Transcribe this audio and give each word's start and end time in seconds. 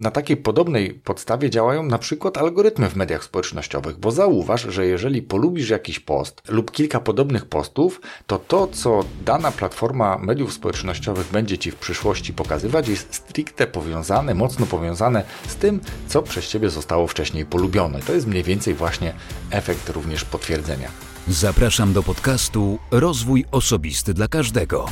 na 0.00 0.10
takiej 0.10 0.36
podobnej 0.36 0.94
podstawie 0.94 1.50
działają 1.50 1.82
na 1.82 1.98
przykład 1.98 2.38
algorytmy 2.38 2.90
w 2.90 2.96
mediach 2.96 3.24
społecznościowych, 3.24 3.98
bo 3.98 4.10
zauważ, 4.10 4.66
że 4.68 4.86
jeżeli 4.86 5.22
polubisz 5.22 5.68
jakiś 5.68 6.00
post 6.00 6.42
lub 6.48 6.70
kilka 6.70 7.00
podobnych 7.00 7.46
postów, 7.46 8.00
to 8.26 8.38
to, 8.38 8.66
co 8.66 9.04
dana 9.24 9.50
platforma 9.50 10.18
mediów 10.18 10.52
społecznościowych 10.52 11.26
będzie 11.32 11.58
Ci 11.58 11.70
w 11.70 11.76
przyszłości 11.76 12.32
pokazywać, 12.32 12.88
jest 12.88 13.14
stricte 13.14 13.66
powiązane, 13.66 14.34
mocno 14.34 14.66
powiązane 14.66 15.24
z 15.48 15.54
tym, 15.54 15.80
co 16.08 16.22
przez 16.22 16.48
Ciebie 16.48 16.70
zostało 16.70 17.06
wcześniej 17.06 17.46
polubione. 17.46 18.00
To 18.00 18.12
jest 18.12 18.26
mniej 18.26 18.42
więcej 18.42 18.74
właśnie 18.74 19.14
efekt 19.50 19.88
również 19.88 20.24
potwierdzenia. 20.24 20.88
Zapraszam 21.28 21.92
do 21.92 22.02
podcastu 22.02 22.78
Rozwój 22.90 23.44
Osobisty 23.50 24.14
dla 24.14 24.28
Każdego. 24.28 24.86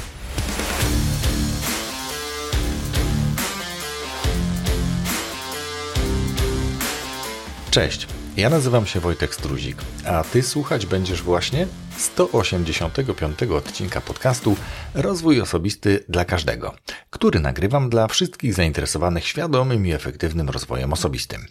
Cześć, 7.70 8.06
ja 8.36 8.50
nazywam 8.50 8.86
się 8.86 9.00
Wojtek 9.00 9.34
Struzik, 9.34 9.76
a 10.06 10.24
Ty 10.24 10.42
słuchać 10.42 10.86
będziesz 10.86 11.22
właśnie 11.22 11.66
185 11.96 13.42
odcinka 13.42 14.00
podcastu 14.00 14.56
Rozwój 14.94 15.40
Osobisty 15.40 16.04
dla 16.08 16.24
Każdego, 16.24 16.74
który 17.10 17.40
nagrywam 17.40 17.90
dla 17.90 18.06
wszystkich 18.06 18.54
zainteresowanych 18.54 19.26
świadomym 19.26 19.86
i 19.86 19.92
efektywnym 19.92 20.48
rozwojem 20.48 20.92
osobistym. 20.92 21.46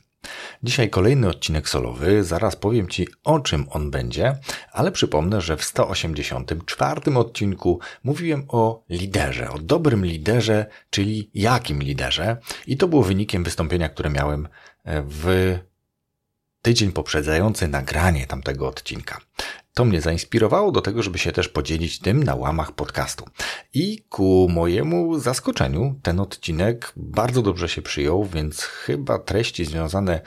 Dzisiaj 0.64 0.90
kolejny 0.90 1.30
odcinek 1.30 1.70
solowy, 1.70 2.24
zaraz 2.24 2.56
powiem 2.56 2.88
Ci 2.88 3.08
o 3.24 3.40
czym 3.40 3.66
on 3.70 3.92
będzie, 3.92 4.38
ale 4.72 4.92
przypomnę, 4.92 5.42
że 5.42 5.58
w 5.58 5.64
184 5.64 7.18
odcinku 7.18 7.80
mówiłem 8.04 8.46
o 8.48 8.84
liderze, 8.90 9.50
o 9.50 9.60
dobrym 9.60 10.06
liderze, 10.06 10.66
czyli 10.90 11.32
jakim 11.34 11.84
liderze 11.84 12.38
i 12.68 12.78
to 12.78 12.88
było 12.88 13.04
wynikiem 13.04 13.44
wystąpienia, 13.44 13.90
które 13.90 14.10
miałem 14.10 14.48
w 14.86 15.58
tydzień 16.62 16.92
poprzedzający 16.92 17.68
nagranie 17.68 18.28
tamtego 18.28 18.68
odcinka. 18.68 19.20
To 19.74 19.86
mnie 19.86 20.02
zainspirowało 20.02 20.72
do 20.72 20.82
tego, 20.82 21.04
żeby 21.04 21.18
się 21.18 21.32
też 21.32 21.50
podzielić 21.50 22.00
tym 22.00 22.24
na 22.24 22.36
łamach 22.36 22.72
podcastu. 22.72 23.26
I 23.74 24.04
ku 24.10 24.48
mojemu 24.50 25.20
zaskoczeniu 25.20 26.00
ten 26.04 26.20
odcinek 26.20 26.94
bardzo 26.96 27.42
dobrze 27.42 27.70
się 27.70 27.82
przyjął, 27.82 28.26
więc 28.26 28.62
chyba 28.62 29.20
treści 29.20 29.66
związane 29.66 30.22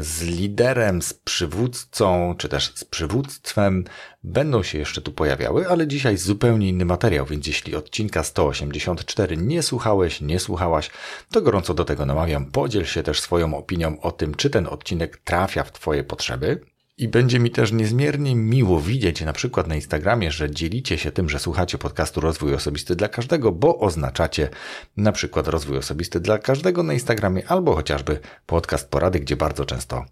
z 0.00 0.22
liderem, 0.22 1.02
z 1.02 1.14
przywódcą, 1.14 2.34
czy 2.38 2.48
też 2.48 2.72
z 2.74 2.84
przywództwem 2.84 3.84
będą 4.24 4.62
się 4.62 4.78
jeszcze 4.78 5.00
tu 5.00 5.12
pojawiały, 5.12 5.68
ale 5.68 5.86
dzisiaj 5.86 6.16
zupełnie 6.16 6.68
inny 6.68 6.84
materiał, 6.84 7.26
więc 7.26 7.46
jeśli 7.46 7.76
odcinka 7.76 8.22
184 8.22 9.36
nie 9.36 9.62
słuchałeś, 9.62 10.20
nie 10.20 10.40
słuchałaś, 10.40 10.90
to 11.32 11.42
gorąco 11.42 11.74
do 11.74 11.84
tego 11.84 12.06
namawiam. 12.06 12.46
Podziel 12.46 12.84
się 12.84 13.02
też 13.02 13.20
swoją 13.20 13.56
opinią 13.56 14.00
o 14.00 14.12
tym, 14.12 14.34
czy 14.34 14.50
ten 14.50 14.66
odcinek 14.66 15.16
trafia 15.16 15.64
w 15.64 15.72
Twoje 15.72 16.04
potrzeby. 16.04 16.60
I 16.98 17.08
będzie 17.08 17.38
mi 17.38 17.50
też 17.50 17.72
niezmiernie 17.72 18.36
miło 18.36 18.80
widzieć 18.80 19.20
na 19.20 19.32
przykład 19.32 19.66
na 19.66 19.74
Instagramie, 19.74 20.30
że 20.30 20.50
dzielicie 20.50 20.98
się 20.98 21.12
tym, 21.12 21.28
że 21.28 21.38
słuchacie 21.38 21.78
podcastu 21.78 22.20
Rozwój 22.20 22.54
Osobisty 22.54 22.96
dla 22.96 23.08
Każdego, 23.08 23.52
bo 23.52 23.78
oznaczacie 23.78 24.48
na 24.96 25.12
przykład 25.12 25.48
Rozwój 25.48 25.78
Osobisty 25.78 26.20
dla 26.20 26.38
Każdego 26.38 26.82
na 26.82 26.92
Instagramie 26.92 27.48
albo 27.48 27.74
chociażby 27.74 28.20
podcast 28.46 28.90
Porady, 28.90 29.20
gdzie 29.20 29.36
bardzo 29.36 29.64
często 29.64 30.04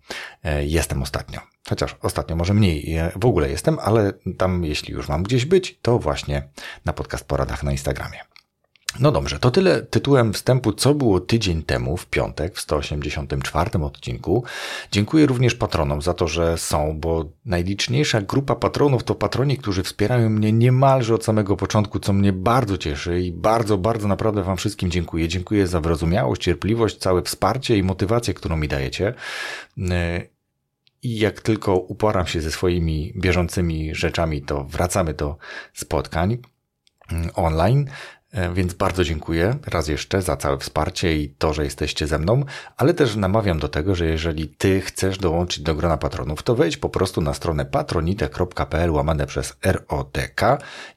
e, 0.45 0.67
jestem 0.67 1.03
ostatnio. 1.03 1.41
Chociaż 1.69 1.97
ostatnio 2.03 2.37
może 2.37 2.55
mniej 2.55 2.98
w 3.17 3.27
ogóle 3.27 3.51
jestem, 3.51 3.79
ale 3.79 4.12
tam 4.39 4.64
jeśli 4.64 4.95
już 4.95 5.09
mam 5.09 5.23
gdzieś 5.23 5.45
być, 5.45 5.79
to 5.83 5.98
właśnie 5.98 6.48
na 6.84 6.92
podcast 6.92 7.25
Poradach 7.25 7.62
na 7.62 7.73
Instagramie. 7.73 8.36
No 9.00 9.12
dobrze, 9.12 9.39
to 9.39 9.50
tyle 9.50 9.83
tytułem 9.83 10.33
wstępu, 10.33 10.72
co 10.72 10.94
było 10.94 11.20
tydzień 11.20 11.62
temu, 11.62 11.97
w 11.97 12.06
piątek, 12.06 12.55
w 12.55 12.61
184 12.61 13.84
odcinku. 13.84 14.44
Dziękuję 14.92 15.27
również 15.27 15.55
patronom 15.55 16.02
za 16.02 16.14
to, 16.14 16.28
że 16.28 16.58
są, 16.58 17.00
bo 17.00 17.24
najliczniejsza 17.44 18.22
grupa 18.22 18.55
patronów 18.55 19.05
to 19.05 19.14
patroni, 19.14 19.58
którzy 19.58 19.83
wspierają 19.83 20.30
mnie 20.30 20.52
niemalże 20.52 21.14
od 21.14 21.24
samego 21.24 21.57
początku, 21.57 22.01
co 22.01 22.12
mnie 22.12 22.33
bardzo 22.33 22.79
cieszy 22.79 23.20
i 23.20 23.33
bardzo, 23.33 23.79
bardzo 23.79 24.08
naprawdę 24.08 24.42
Wam 24.42 24.57
wszystkim 24.57 24.90
dziękuję. 24.90 25.28
Dziękuję 25.28 25.67
za 25.67 25.80
wyrozumiałość, 25.80 26.42
cierpliwość, 26.42 26.96
całe 26.96 27.23
wsparcie 27.23 27.77
i 27.77 27.83
motywację, 27.83 28.34
którą 28.34 28.57
mi 28.57 28.68
dajecie. 28.68 29.14
I 31.02 31.18
jak 31.18 31.40
tylko 31.40 31.77
uporam 31.77 32.27
się 32.27 32.40
ze 32.40 32.51
swoimi 32.51 33.13
bieżącymi 33.17 33.95
rzeczami, 33.95 34.42
to 34.42 34.64
wracamy 34.64 35.14
do 35.14 35.36
spotkań 35.74 36.39
online. 37.34 37.86
E, 38.36 38.55
więc 38.55 38.74
bardzo 38.74 39.05
dziękuję 39.05 39.57
raz 39.67 39.89
jeszcze 39.89 40.23
za 40.23 40.36
całe 40.36 40.58
wsparcie 40.58 41.17
i 41.17 41.29
to, 41.29 41.52
że 41.52 41.64
jesteście 41.64 42.07
ze 42.07 42.19
mną, 42.19 42.45
ale 42.77 42.95
też 42.95 43.17
namawiam 43.17 43.58
do 43.58 43.69
tego, 43.69 43.95
że 43.95 44.07
jeżeli 44.07 44.48
ty 44.48 44.80
chcesz 44.80 45.19
dołączyć 45.19 45.63
do 45.63 45.74
grona 45.74 45.97
patronów, 45.97 46.42
to 46.42 46.55
wejdź 46.55 46.77
po 46.77 46.89
prostu 46.89 47.20
na 47.20 47.35
stronę 47.35 47.64
patronite.pl 47.64 48.91
łamane 48.91 49.27
przez 49.27 49.57
ROTK 49.64 50.41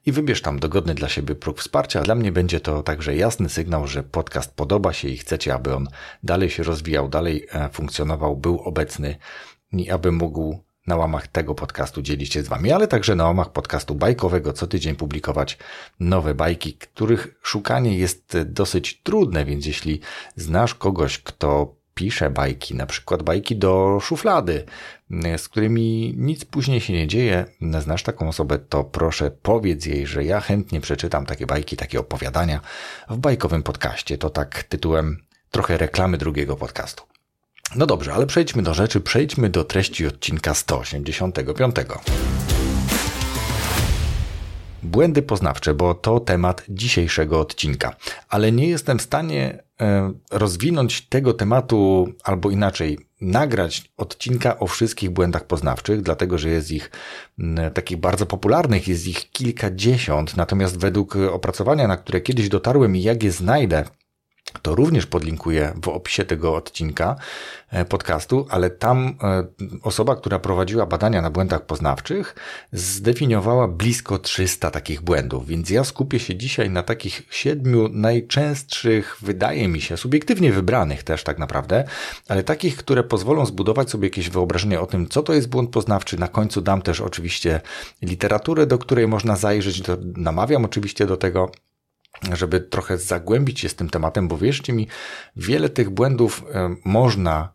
i 0.06 0.12
wybierz 0.12 0.42
tam 0.42 0.60
dogodny 0.60 0.96
dla 0.96 1.10
siebie 1.10 1.36
próg 1.36 1.60
wsparcia. 1.60 2.02
Dla 2.02 2.16
mnie 2.16 2.32
będzie 2.32 2.60
to 2.60 2.84
także 2.84 3.16
jasny 3.16 3.50
sygnał, 3.50 3.88
że 3.88 4.04
podcast 4.04 4.56
podoba 4.56 4.94
się 4.94 5.08
i 5.08 5.18
chcecie, 5.18 5.54
aby 5.54 5.76
on 5.76 5.88
dalej 6.24 6.50
się 6.50 6.64
rozwijał, 6.64 7.10
dalej 7.10 7.48
e, 7.52 7.70
funkcjonował, 7.70 8.38
był 8.38 8.60
obecny 8.60 9.16
i 9.72 9.90
aby 9.90 10.12
mógł 10.12 10.69
na 10.88 10.96
łamach 10.96 11.28
tego 11.28 11.56
podcastu 11.56 12.02
dzielić 12.02 12.34
się 12.34 12.44
z 12.44 12.48
Wami, 12.48 12.72
ale 12.72 12.88
także 12.88 13.16
na 13.16 13.24
łamach 13.24 13.52
podcastu 13.52 13.96
bajkowego 13.96 14.54
co 14.54 14.68
tydzień 14.68 14.96
publikować 14.96 15.58
nowe 16.00 16.36
bajki, 16.36 16.74
których 16.74 17.40
szukanie 17.42 17.98
jest 17.98 18.38
dosyć 18.46 19.02
trudne, 19.04 19.46
więc 19.46 19.66
jeśli 19.66 20.00
znasz 20.36 20.76
kogoś, 20.76 21.20
kto 21.20 21.80
pisze 21.94 22.30
bajki, 22.30 22.76
na 22.76 22.86
przykład 22.86 23.24
bajki 23.24 23.56
do 23.56 24.00
szuflady, 24.02 24.66
z 25.38 25.50
którymi 25.50 26.14
nic 26.18 26.46
później 26.46 26.82
się 26.82 26.94
nie 26.94 27.08
dzieje, 27.08 27.46
znasz 27.80 28.04
taką 28.04 28.28
osobę, 28.28 28.60
to 28.60 28.84
proszę 28.84 29.32
powiedz 29.32 29.86
jej, 29.86 30.08
że 30.08 30.24
ja 30.24 30.42
chętnie 30.42 30.82
przeczytam 30.82 31.26
takie 31.26 31.46
bajki, 31.46 31.78
takie 31.78 32.00
opowiadania 32.00 32.62
w 33.10 33.18
bajkowym 33.18 33.64
podcaście. 33.64 34.18
To 34.18 34.30
tak 34.30 34.64
tytułem 34.64 35.18
trochę 35.52 35.78
reklamy 35.78 36.18
drugiego 36.18 36.56
podcastu. 36.56 37.09
No 37.76 37.86
dobrze, 37.86 38.14
ale 38.14 38.28
przejdźmy 38.28 38.64
do 38.64 38.74
rzeczy, 38.74 39.02
przejdźmy 39.02 39.50
do 39.50 39.64
treści 39.64 40.08
odcinka 40.08 40.54
185. 40.54 41.76
Błędy 44.84 45.22
poznawcze, 45.22 45.74
bo 45.74 45.94
to 45.94 46.20
temat 46.20 46.64
dzisiejszego 46.70 47.40
odcinka, 47.40 47.96
ale 48.30 48.52
nie 48.52 48.70
jestem 48.70 49.00
w 49.00 49.02
stanie 49.02 49.64
e, 49.82 50.14
rozwinąć 50.32 51.02
tego 51.02 51.34
tematu 51.34 52.08
albo 52.24 52.50
inaczej, 52.50 53.00
nagrać 53.22 53.92
odcinka 53.98 54.60
o 54.60 54.68
wszystkich 54.68 55.10
błędach 55.10 55.48
poznawczych, 55.48 56.02
dlatego 56.02 56.38
że 56.38 56.50
jest 56.50 56.72
ich 56.72 56.92
takich 57.74 57.98
bardzo 57.98 58.26
popularnych, 58.26 58.88
jest 58.88 59.08
ich 59.08 59.32
kilkadziesiąt, 59.32 60.38
natomiast 60.38 60.78
według 60.78 61.16
opracowania, 61.16 61.88
na 61.88 61.98
które 61.98 62.22
kiedyś 62.22 62.50
dotarłem 62.50 62.96
i 62.96 63.02
jak 63.02 63.24
je 63.24 63.32
znajdę, 63.32 63.86
to 64.62 64.76
również 64.76 65.06
podlinkuję 65.06 65.74
w 65.84 65.88
opisie 65.88 66.26
tego 66.26 66.56
odcinka 66.56 67.16
e, 67.70 67.86
podcastu, 67.86 68.48
ale 68.50 68.70
tam 68.70 69.16
e, 69.24 69.44
osoba, 69.84 70.16
która 70.16 70.40
prowadziła 70.40 70.86
badania 70.86 71.22
na 71.22 71.30
błędach 71.30 71.66
poznawczych, 71.66 72.36
zdefiniowała 72.72 73.68
blisko 73.68 74.20
300 74.20 74.72
takich 74.72 75.02
błędów, 75.02 75.48
więc 75.48 75.70
ja 75.70 75.84
skupię 75.84 76.20
się 76.20 76.36
dzisiaj 76.36 76.70
na 76.70 76.84
takich 76.84 77.22
siedmiu 77.32 77.90
najczęstszych, 77.90 79.18
wydaje 79.22 79.68
mi 79.68 79.82
się, 79.82 79.98
subiektywnie 79.98 80.52
wybranych 80.52 81.04
też 81.04 81.24
tak 81.24 81.40
naprawdę, 81.40 81.84
ale 82.28 82.44
takich, 82.44 82.78
które 82.78 83.04
pozwolą 83.04 83.46
zbudować 83.46 83.90
sobie 83.90 84.08
jakieś 84.08 84.30
wyobrażenie 84.30 84.82
o 84.82 84.86
tym, 84.86 85.10
co 85.10 85.24
to 85.24 85.34
jest 85.34 85.50
błąd 85.50 85.70
poznawczy. 85.70 86.20
Na 86.20 86.28
końcu 86.28 86.62
dam 86.62 86.82
też 86.82 87.02
oczywiście 87.02 87.62
literaturę, 88.02 88.66
do 88.66 88.78
której 88.78 89.08
można 89.08 89.36
zajrzeć, 89.36 89.82
namawiam 90.18 90.66
oczywiście 90.66 91.06
do 91.06 91.18
tego, 91.18 91.52
żeby 92.34 92.60
trochę 92.60 92.98
zagłębić 92.98 93.60
się 93.60 93.70
z 93.70 93.76
tym 93.76 93.90
tematem, 93.90 94.28
bo 94.28 94.38
wierzcie 94.38 94.74
mi, 94.74 94.88
wiele 95.36 95.70
tych 95.70 95.90
błędów 95.90 96.44
e, 96.54 96.76
można 96.86 97.54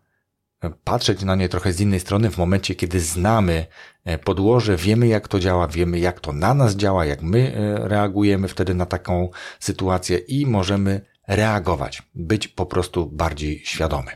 e, 0.61 0.70
patrzeć 0.84 1.22
na 1.22 1.34
nie 1.34 1.49
trochę 1.49 1.72
z 1.72 1.81
innej 1.81 2.00
strony 2.00 2.31
w 2.31 2.38
momencie, 2.38 2.75
kiedy 2.75 3.00
znamy 3.00 3.66
e, 4.05 4.19
podłoże, 4.19 4.76
wiemy 4.76 5.06
jak 5.06 5.28
to 5.28 5.40
działa, 5.40 5.69
wiemy 5.69 5.99
jak 5.99 6.20
to 6.20 6.32
na 6.32 6.55
nas 6.55 6.76
działa, 6.76 7.05
jak 7.05 7.22
my 7.22 7.52
reagujemy 7.78 8.49
wtedy 8.49 8.75
na 8.75 8.87
taką 8.87 9.31
sytuację 9.61 10.19
i 10.19 10.46
możemy 10.46 11.00
reagować, 11.28 12.02
być 12.14 12.49
po 12.49 12.67
prostu 12.67 13.06
bardziej 13.06 13.62
świadomy. 13.64 14.10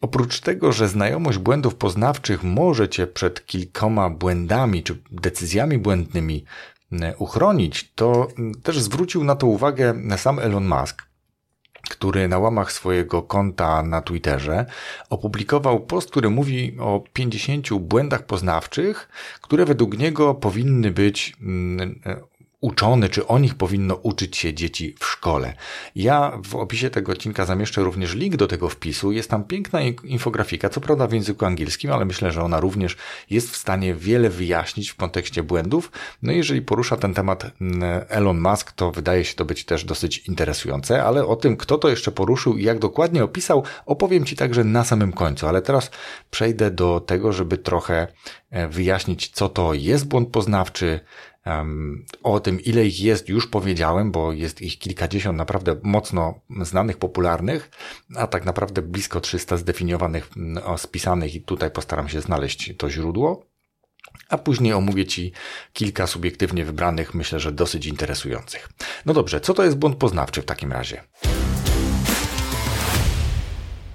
Oprócz 0.00 0.40
tego, 0.40 0.72
że 0.72 0.88
znajomość 0.88 1.38
błędów 1.38 1.74
poznawczych 1.74 2.42
może 2.42 2.88
cię 2.88 3.06
przed 3.06 3.46
kilkoma 3.46 4.10
błędami 4.10 4.82
czy 4.82 5.02
decyzjami 5.10 5.78
błędnymi 5.78 6.44
uchronić, 7.18 7.92
to 7.94 8.28
też 8.62 8.80
zwrócił 8.80 9.24
na 9.24 9.34
to 9.36 9.46
uwagę 9.46 9.94
sam 10.16 10.38
Elon 10.38 10.68
Musk, 10.68 11.02
który 11.90 12.28
na 12.28 12.38
łamach 12.38 12.72
swojego 12.72 13.22
konta 13.22 13.82
na 13.82 14.02
Twitterze 14.02 14.66
opublikował 15.10 15.80
post, 15.80 16.10
który 16.10 16.30
mówi 16.30 16.76
o 16.80 17.04
50 17.12 17.68
błędach 17.74 18.22
poznawczych, 18.22 19.08
które 19.40 19.64
według 19.64 19.98
niego 19.98 20.34
powinny 20.34 20.90
być 20.90 21.36
uczony, 22.60 23.08
czy 23.08 23.26
o 23.26 23.38
nich 23.38 23.54
powinno 23.54 23.94
uczyć 23.94 24.36
się 24.36 24.54
dzieci 24.54 24.94
w 25.00 25.04
szkole. 25.04 25.54
Ja 25.94 26.38
w 26.44 26.56
opisie 26.56 26.90
tego 26.90 27.12
odcinka 27.12 27.44
zamieszczę 27.44 27.82
również 27.82 28.14
link 28.14 28.36
do 28.36 28.46
tego 28.46 28.68
wpisu. 28.68 29.12
Jest 29.12 29.30
tam 29.30 29.44
piękna 29.44 29.80
infografika, 30.04 30.68
co 30.68 30.80
prawda 30.80 31.06
w 31.06 31.12
języku 31.12 31.44
angielskim, 31.44 31.92
ale 31.92 32.04
myślę, 32.04 32.32
że 32.32 32.42
ona 32.42 32.60
również 32.60 32.96
jest 33.30 33.50
w 33.50 33.56
stanie 33.56 33.94
wiele 33.94 34.30
wyjaśnić 34.30 34.90
w 34.90 34.96
kontekście 34.96 35.42
błędów. 35.42 35.92
No 36.22 36.32
i 36.32 36.36
jeżeli 36.36 36.62
porusza 36.62 36.96
ten 36.96 37.14
temat 37.14 37.46
mm, 37.60 38.04
Elon 38.08 38.40
Musk, 38.40 38.72
to 38.72 38.90
wydaje 38.90 39.24
się 39.24 39.34
to 39.34 39.44
być 39.44 39.64
też 39.64 39.84
dosyć 39.84 40.18
interesujące, 40.18 41.04
ale 41.04 41.26
o 41.26 41.36
tym, 41.36 41.56
kto 41.56 41.78
to 41.78 41.88
jeszcze 41.88 42.12
poruszył 42.12 42.56
i 42.56 42.64
jak 42.64 42.78
dokładnie 42.78 43.24
opisał, 43.24 43.64
opowiem 43.86 44.24
Ci 44.24 44.36
także 44.36 44.64
na 44.64 44.84
samym 44.84 45.12
końcu. 45.12 45.46
Ale 45.46 45.62
teraz 45.62 45.90
przejdę 46.30 46.70
do 46.70 47.00
tego, 47.00 47.32
żeby 47.32 47.58
trochę 47.58 48.06
e, 48.50 48.68
wyjaśnić, 48.68 49.28
co 49.28 49.48
to 49.48 49.74
jest 49.74 50.08
błąd 50.08 50.28
poznawczy, 50.28 51.00
o 52.22 52.40
tym, 52.40 52.60
ile 52.60 52.86
ich 52.86 53.00
jest, 53.00 53.28
już 53.28 53.46
powiedziałem, 53.46 54.12
bo 54.12 54.32
jest 54.32 54.62
ich 54.62 54.78
kilkadziesiąt 54.78 55.38
naprawdę 55.38 55.76
mocno 55.82 56.40
znanych, 56.62 56.96
popularnych, 56.96 57.70
a 58.16 58.26
tak 58.26 58.44
naprawdę 58.44 58.82
blisko 58.82 59.20
300 59.20 59.56
zdefiniowanych, 59.56 60.30
spisanych 60.76 61.34
i 61.34 61.42
tutaj 61.42 61.70
postaram 61.70 62.08
się 62.08 62.20
znaleźć 62.20 62.74
to 62.78 62.90
źródło. 62.90 63.46
A 64.28 64.38
później 64.38 64.72
omówię 64.72 65.06
Ci 65.06 65.32
kilka 65.72 66.06
subiektywnie 66.06 66.64
wybranych, 66.64 67.14
myślę, 67.14 67.40
że 67.40 67.52
dosyć 67.52 67.86
interesujących. 67.86 68.68
No 69.06 69.14
dobrze, 69.14 69.40
co 69.40 69.54
to 69.54 69.64
jest 69.64 69.76
błąd 69.76 69.96
poznawczy 69.96 70.42
w 70.42 70.44
takim 70.44 70.72
razie? 70.72 71.02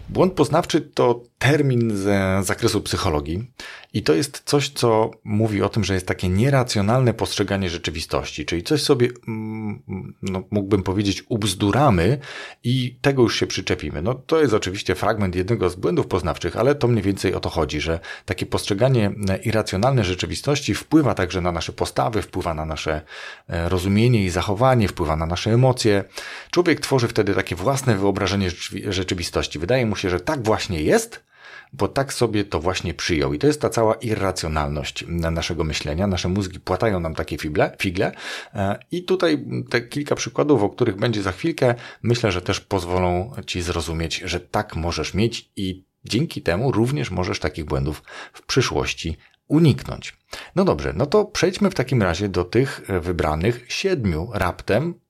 Błąd 0.10 0.34
poznawczy 0.34 0.82
to 0.82 1.24
termin 1.38 1.98
z 1.98 2.46
zakresu 2.46 2.82
psychologii 2.82 3.52
i 3.96 4.04
to 4.04 4.14
jest 4.14 4.42
coś, 4.46 4.70
co 4.70 5.12
mówi 5.24 5.62
o 5.62 5.70
tym, 5.70 5.84
że 5.84 5.94
jest 5.94 6.08
takie 6.08 6.30
nieracjonalne 6.30 7.14
postrzeganie 7.14 7.70
rzeczywistości, 7.70 8.46
czyli 8.46 8.64
coś 8.64 8.84
sobie, 8.84 9.10
mm, 9.28 10.14
no, 10.22 10.44
mógłbym 10.52 10.84
powiedzieć, 10.84 11.24
ubzduramy 11.30 12.18
i 12.64 12.96
tego 13.02 13.22
już 13.22 13.40
się 13.40 13.48
przyczepimy. 13.48 14.02
No 14.02 14.14
to 14.14 14.42
jest 14.42 14.54
oczywiście 14.54 14.96
fragment 14.96 15.36
jednego 15.36 15.70
z 15.70 15.76
błędów 15.76 16.08
poznawczych, 16.08 16.58
ale 16.58 16.76
to 16.76 16.88
mniej 16.88 17.04
więcej 17.04 17.34
o 17.34 17.40
to 17.40 17.50
chodzi, 17.50 17.82
że 17.82 18.00
takie 18.26 18.46
postrzeganie 18.46 19.12
irracjonalne 19.44 20.04
rzeczywistości 20.04 20.76
wpływa 20.76 21.14
także 21.14 21.42
na 21.42 21.52
nasze 21.52 21.74
postawy, 21.74 22.22
wpływa 22.22 22.54
na 22.54 22.66
nasze 22.66 23.02
e, 23.50 23.70
rozumienie 23.70 24.26
i 24.26 24.30
zachowanie, 24.30 24.88
wpływa 24.88 25.16
na 25.16 25.26
nasze 25.26 25.52
emocje. 25.52 26.04
Człowiek 26.52 26.80
tworzy 26.80 27.08
wtedy 27.08 27.36
takie 27.36 27.56
własne 27.56 27.98
wyobrażenie 27.98 28.50
rzeczywistości. 28.90 29.60
Wydaje 29.60 29.86
mu 29.86 29.96
się, 29.96 30.10
że 30.10 30.20
tak 30.20 30.44
właśnie 30.44 30.82
jest, 30.82 31.26
bo 31.74 31.88
tak 31.88 32.14
sobie 32.14 32.44
to 32.44 32.60
właśnie 32.60 32.94
przyjął. 32.94 33.34
I 33.34 33.40
to 33.40 33.48
jest 33.48 33.62
ta 33.62 33.70
cała 33.70 33.94
irracjonalność 33.94 35.06
naszego 35.08 35.64
myślenia. 35.64 36.08
Nasze 36.08 36.30
mózgi 36.30 36.60
płatają 36.60 37.00
nam 37.00 37.16
takie 37.16 37.38
figle, 37.38 37.76
figle. 37.80 38.12
E, 38.54 38.80
I 38.92 39.04
tutaj 39.04 39.46
te 39.70 39.82
kilka 39.82 40.16
przykładów, 40.16 40.64
o 40.64 40.70
których 40.70 40.96
będzie 40.96 41.22
za 41.22 41.32
chwilkę, 41.32 41.76
myślę, 42.04 42.32
że 42.32 42.42
też 42.42 42.60
pozwolą 42.60 43.32
Ci 43.46 43.62
zrozumieć, 43.62 44.22
że 44.26 44.40
tak 44.40 44.76
możesz 44.76 45.14
mieć 45.14 45.50
i 45.56 45.86
dzięki 46.04 46.42
temu 46.42 46.72
również 46.72 47.12
możesz 47.12 47.40
takich 47.40 47.66
błędów 47.66 48.04
w 48.34 48.46
przyszłości 48.46 49.18
uniknąć. 49.48 50.18
No 50.56 50.66
dobrze, 50.66 50.94
no 50.96 51.06
to 51.06 51.26
przejdźmy 51.26 51.70
w 51.70 51.76
takim 51.76 52.04
razie 52.04 52.30
do 52.30 52.44
tych 52.44 52.82
wybranych 53.02 53.66
siedmiu 53.68 54.30
raptem 54.34 54.94
E, 54.94 55.05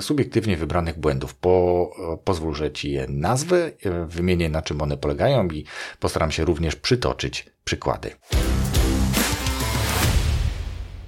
subiektywnie 0.00 0.56
wybranych 0.56 0.98
błędów. 0.98 1.34
Po, 1.34 1.90
e, 2.12 2.16
pozwól, 2.24 2.54
że 2.54 2.72
Ci 2.72 2.92
je 2.92 3.06
nazwę, 3.08 3.70
e, 3.84 4.06
wymienię 4.06 4.48
na 4.48 4.62
czym 4.62 4.82
one 4.82 4.96
polegają 4.96 5.48
i 5.48 5.64
postaram 6.00 6.30
się 6.30 6.44
również 6.44 6.76
przytoczyć 6.76 7.46
przykłady. 7.64 8.10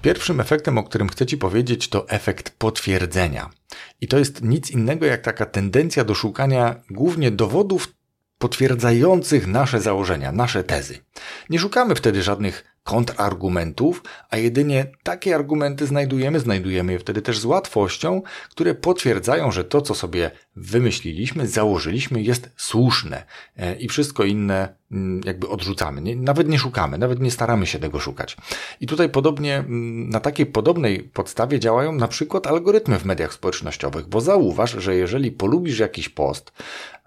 Pierwszym 0.02 0.40
efektem, 0.40 0.78
o 0.78 0.84
którym 0.84 1.08
chcę 1.08 1.26
Ci 1.26 1.36
powiedzieć, 1.36 1.88
to 1.88 2.08
efekt 2.08 2.50
potwierdzenia. 2.50 3.50
I 4.00 4.08
to 4.08 4.18
jest 4.18 4.42
nic 4.42 4.70
innego 4.70 5.06
jak 5.06 5.22
taka 5.22 5.46
tendencja 5.46 6.04
do 6.04 6.14
szukania 6.14 6.82
głównie 6.90 7.30
dowodów 7.30 7.94
potwierdzających 8.38 9.46
nasze 9.46 9.80
założenia, 9.80 10.32
nasze 10.32 10.64
tezy. 10.64 10.98
Nie 11.50 11.58
szukamy 11.58 11.94
wtedy 11.94 12.22
żadnych 12.22 12.64
kontrargumentów, 12.84 14.02
a 14.30 14.36
jedynie 14.36 14.86
takie 15.02 15.34
argumenty 15.34 15.86
znajdujemy, 15.86 16.40
znajdujemy 16.40 16.92
je 16.92 16.98
wtedy 16.98 17.22
też 17.22 17.38
z 17.38 17.44
łatwością, 17.44 18.22
które 18.50 18.74
potwierdzają, 18.74 19.52
że 19.52 19.64
to, 19.64 19.82
co 19.82 19.94
sobie 19.94 20.30
wymyśliliśmy, 20.56 21.46
założyliśmy, 21.46 22.22
jest 22.22 22.50
słuszne 22.56 23.24
e, 23.56 23.76
i 23.76 23.88
wszystko 23.88 24.24
inne 24.24 24.74
mm, 24.92 25.20
jakby 25.24 25.48
odrzucamy. 25.48 26.16
Nawet 26.16 26.48
nie 26.48 26.58
szukamy, 26.58 26.98
nawet 26.98 27.20
nie 27.20 27.30
staramy 27.30 27.66
się 27.66 27.78
tego 27.78 28.00
szukać. 28.00 28.36
I 28.80 28.86
tutaj 28.86 29.08
podobnie, 29.08 29.56
mm, 29.56 30.08
na 30.08 30.20
takiej 30.20 30.46
podobnej 30.46 31.02
podstawie 31.02 31.60
działają 31.60 31.92
na 31.92 32.08
przykład 32.08 32.46
algorytmy 32.46 32.98
w 32.98 33.04
mediach 33.04 33.32
społecznościowych, 33.32 34.06
bo 34.06 34.20
zauważ, 34.20 34.70
że 34.70 34.94
jeżeli 34.94 35.32
polubisz 35.32 35.78
jakiś 35.78 36.08
post 36.08 36.52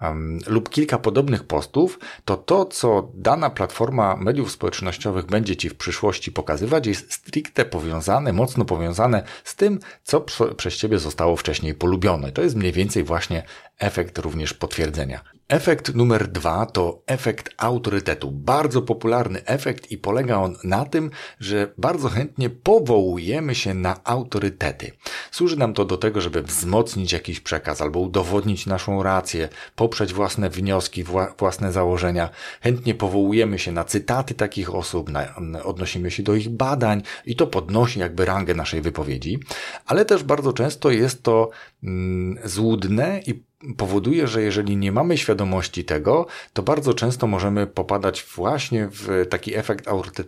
um, 0.01 0.39
lub 0.47 0.69
kilka 0.69 0.97
podobnych 0.97 1.43
postów, 1.43 1.99
to 2.25 2.37
to, 2.37 2.65
co 2.65 3.11
dana 3.13 3.49
platforma 3.49 4.15
mediów 4.15 4.51
społecznościowych 4.51 5.25
będzie 5.25 5.55
Ci 5.55 5.69
w 5.69 5.75
przyszłości 5.75 6.31
pokazywać, 6.31 6.87
jest 6.87 7.13
stricte 7.13 7.65
powiązane, 7.65 8.33
mocno 8.33 8.65
powiązane 8.65 9.23
z 9.43 9.55
tym, 9.55 9.79
co 10.03 10.25
przez 10.57 10.77
Ciebie 10.77 10.99
zostało 10.99 11.35
wcześniej 11.35 11.73
polubione. 11.73 12.31
To 12.31 12.41
jest 12.41 12.55
mniej 12.55 12.71
więcej 12.71 13.03
właśnie 13.03 13.34
efekt 13.79 14.17
również 14.17 14.53
potwierdzenia. 14.53 15.21
Efekt 15.49 15.95
numer 15.95 16.27
dwa 16.27 16.65
to 16.65 17.03
efekt 17.07 17.49
autorytetu. 17.57 18.31
Bardzo 18.31 18.81
popularny 18.81 19.45
efekt 19.45 19.91
i 19.91 19.97
polega 19.97 20.37
on 20.37 20.55
na 20.63 20.85
tym, 20.85 21.11
że 21.39 21.73
bardzo 21.77 22.09
chętnie 22.09 22.49
powołujemy 22.49 23.55
się 23.55 23.73
na 23.73 24.03
autorytety. 24.03 24.91
Służy 25.31 25.57
nam 25.57 25.73
to 25.73 25.85
do 25.85 25.97
tego, 25.97 26.21
żeby 26.21 26.41
wzmocnić 26.41 27.11
jakiś 27.13 27.39
przekaz 27.39 27.81
albo 27.81 27.99
udowodnić 27.99 28.65
naszą 28.65 29.03
rację, 29.03 29.49
poprzeć 29.75 30.13
własne 30.13 30.49
wnioski, 30.49 31.03
własne 31.37 31.71
założenia. 31.71 32.29
Chętnie 32.61 32.95
powołujemy 32.95 33.59
się 33.59 33.71
na 33.71 33.83
cytaty 33.83 34.33
takich 34.33 34.75
osób, 34.75 35.09
na, 35.09 35.35
odnosimy 35.63 36.11
się 36.11 36.23
do 36.23 36.35
ich 36.35 36.49
badań 36.49 37.01
i 37.25 37.35
to 37.35 37.47
podnosi 37.47 37.99
jakby 37.99 38.25
rangę 38.25 38.53
naszej 38.53 38.81
wypowiedzi, 38.81 39.39
ale 39.85 40.05
też 40.05 40.23
bardzo 40.23 40.53
często 40.53 40.91
jest 40.91 41.23
to 41.23 41.49
mm, 41.83 42.37
złudne 42.43 43.21
i 43.27 43.43
powoduje, 43.77 44.27
że 44.27 44.41
jeżeli 44.41 44.77
nie 44.77 44.91
mamy 44.91 45.17
świadomości 45.17 45.85
tego, 45.85 46.27
to 46.53 46.63
bardzo 46.63 46.93
często 46.93 47.27
możemy 47.27 47.67
popadać 47.67 48.23
właśnie 48.35 48.87
w 48.91 49.25
taki 49.29 49.55
efekt 49.55 49.87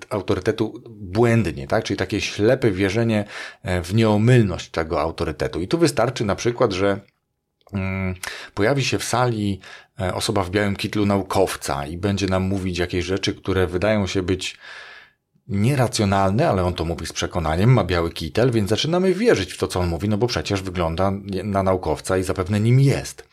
autorytetu 0.09 0.83
błędnie, 0.89 1.67
tak? 1.67 1.83
Czyli 1.83 1.97
takie 1.97 2.21
ślepe 2.21 2.71
wierzenie 2.71 3.25
e, 3.63 3.81
w 3.81 3.93
nieomylność 3.93 4.69
tego 4.69 5.01
autorytetu. 5.01 5.61
I 5.61 5.67
tu 5.67 5.77
wystarczy 5.77 6.25
na 6.25 6.35
przykład, 6.35 6.73
że 6.73 6.99
mm, 7.73 8.15
pojawi 8.53 8.85
się 8.85 8.99
w 8.99 9.03
sali 9.03 9.59
e, 9.99 10.13
osoba 10.13 10.43
w 10.43 10.49
białym 10.49 10.75
kitlu 10.75 11.05
naukowca 11.05 11.87
i 11.87 11.97
będzie 11.97 12.27
nam 12.27 12.43
mówić 12.43 12.77
jakieś 12.77 13.05
rzeczy, 13.05 13.35
które 13.35 13.67
wydają 13.67 14.07
się 14.07 14.23
być 14.23 14.57
nieracjonalny, 15.47 16.47
ale 16.47 16.63
on 16.63 16.73
to 16.73 16.85
mówi 16.85 17.05
z 17.05 17.13
przekonaniem, 17.13 17.73
ma 17.73 17.83
biały 17.83 18.11
kitel, 18.11 18.51
więc 18.51 18.69
zaczynamy 18.69 19.13
wierzyć 19.13 19.53
w 19.53 19.57
to, 19.57 19.67
co 19.67 19.79
on 19.79 19.87
mówi, 19.87 20.09
no 20.09 20.17
bo 20.17 20.27
przecież 20.27 20.61
wygląda 20.61 21.11
na 21.43 21.63
naukowca 21.63 22.17
i 22.17 22.23
zapewne 22.23 22.59
nim 22.59 22.79
jest. 22.79 23.27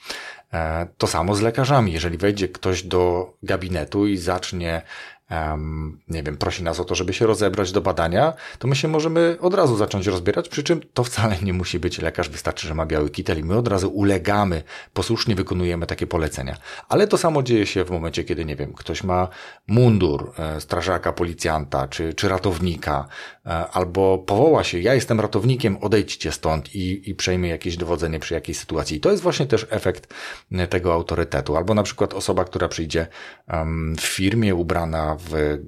E, 0.52 0.86
to 0.98 1.06
samo 1.06 1.34
z 1.34 1.40
lekarzami. 1.40 1.92
Jeżeli 1.92 2.18
wejdzie 2.18 2.48
ktoś 2.48 2.82
do 2.82 3.32
gabinetu 3.42 4.06
i 4.06 4.16
zacznie 4.16 4.82
um, 5.30 6.00
nie 6.08 6.22
wiem, 6.22 6.36
prosi 6.36 6.62
nas 6.62 6.80
o 6.80 6.84
to, 6.84 6.94
żeby 6.94 7.12
się 7.12 7.26
rozebrać 7.26 7.72
do 7.72 7.80
badania, 7.80 8.32
to 8.58 8.68
my 8.68 8.76
się 8.76 8.88
możemy 8.88 9.36
od 9.40 9.54
razu 9.54 9.76
zacząć 9.76 10.06
rozbierać, 10.06 10.48
przy 10.48 10.62
czym 10.62 10.80
to 10.94 11.04
wcale 11.04 11.36
nie 11.42 11.52
musi 11.52 11.78
być 11.78 11.98
lekarz, 11.98 12.28
wystarczy, 12.28 12.68
że 12.68 12.74
ma 12.74 12.86
biały 12.86 13.10
kitel 13.10 13.38
i 13.38 13.44
my 13.44 13.56
od 13.56 13.68
razu 13.68 13.90
ulegamy, 13.90 14.62
posłusznie 14.92 15.34
wykonujemy 15.34 15.86
takie 15.86 16.06
polecenia. 16.06 16.56
Ale 16.88 17.06
to 17.08 17.18
samo 17.18 17.42
dzieje 17.42 17.66
się 17.66 17.84
w 17.84 17.90
momencie, 17.90 18.24
kiedy, 18.24 18.44
nie 18.44 18.56
wiem, 18.56 18.72
ktoś 18.72 19.04
ma 19.04 19.28
mundur 19.66 20.32
e, 20.38 20.60
strażaka, 20.60 21.12
policjanta 21.12 21.88
czy, 21.88 22.14
czy 22.14 22.28
ratownika, 22.28 23.08
e, 23.46 23.50
albo 23.50 24.18
powoła 24.18 24.64
się, 24.64 24.80
ja 24.80 24.94
jestem 24.94 25.20
ratownikiem, 25.20 25.76
odejdźcie 25.80 26.32
stąd 26.32 26.74
i, 26.74 27.10
i 27.10 27.14
przejmie 27.14 27.48
jakieś 27.48 27.76
dowodzenie 27.76 28.18
przy 28.18 28.34
jakiejś 28.34 28.58
sytuacji. 28.58 28.96
I 28.96 29.00
to 29.00 29.10
jest 29.10 29.22
właśnie 29.22 29.46
też 29.46 29.66
efekt 29.70 30.14
e, 30.52 30.66
tego 30.66 30.92
autorytetu. 30.92 31.56
Albo 31.56 31.74
na 31.74 31.82
przykład 31.82 32.14
osoba, 32.14 32.44
która 32.44 32.68
przyjdzie 32.68 33.06
um, 33.52 33.96
w 33.96 34.00
firmie 34.00 34.54
ubrana 34.54 35.16
w 35.30 35.58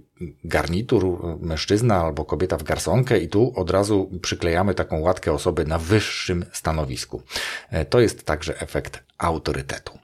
garnitur 0.45 1.19
mężczyzna 1.41 2.01
albo 2.01 2.25
kobieta 2.25 2.57
w 2.57 2.63
garsonkę 2.63 3.19
i 3.19 3.29
tu 3.29 3.53
od 3.57 3.71
razu 3.71 4.11
przyklejamy 4.23 4.75
taką 4.75 5.01
łatkę 5.01 5.33
osoby 5.33 5.65
na 5.65 5.79
wyższym 5.79 6.45
stanowisku. 6.53 7.23
E, 7.71 7.85
to 7.85 8.01
jest 8.01 8.25
także 8.25 8.61
efekt 8.61 9.03
autorytetu. 9.19 9.99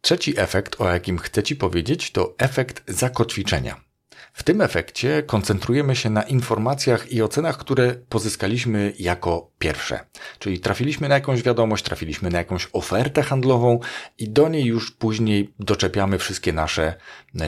Trzeci 0.00 0.40
efekt, 0.40 0.80
o 0.80 0.88
jakim 0.88 1.18
chcę 1.18 1.42
Ci 1.42 1.56
powiedzieć, 1.56 2.12
to 2.12 2.34
efekt 2.38 2.82
zakotwiczenia. 2.86 3.83
W 4.34 4.42
tym 4.42 4.60
efekcie 4.60 5.22
koncentrujemy 5.22 5.96
się 5.96 6.10
na 6.10 6.22
informacjach 6.22 7.12
i 7.12 7.22
ocenach, 7.22 7.56
które 7.56 7.94
pozyskaliśmy 8.08 8.92
jako 8.98 9.50
pierwsze. 9.58 10.00
Czyli 10.38 10.60
trafiliśmy 10.60 11.08
na 11.08 11.14
jakąś 11.14 11.42
wiadomość, 11.42 11.84
trafiliśmy 11.84 12.30
na 12.30 12.38
jakąś 12.38 12.68
ofertę 12.72 13.22
handlową 13.22 13.80
i 14.18 14.28
do 14.28 14.48
niej 14.48 14.64
już 14.64 14.90
później 14.90 15.54
doczepiamy 15.58 16.18
wszystkie 16.18 16.52
nasze, 16.52 16.94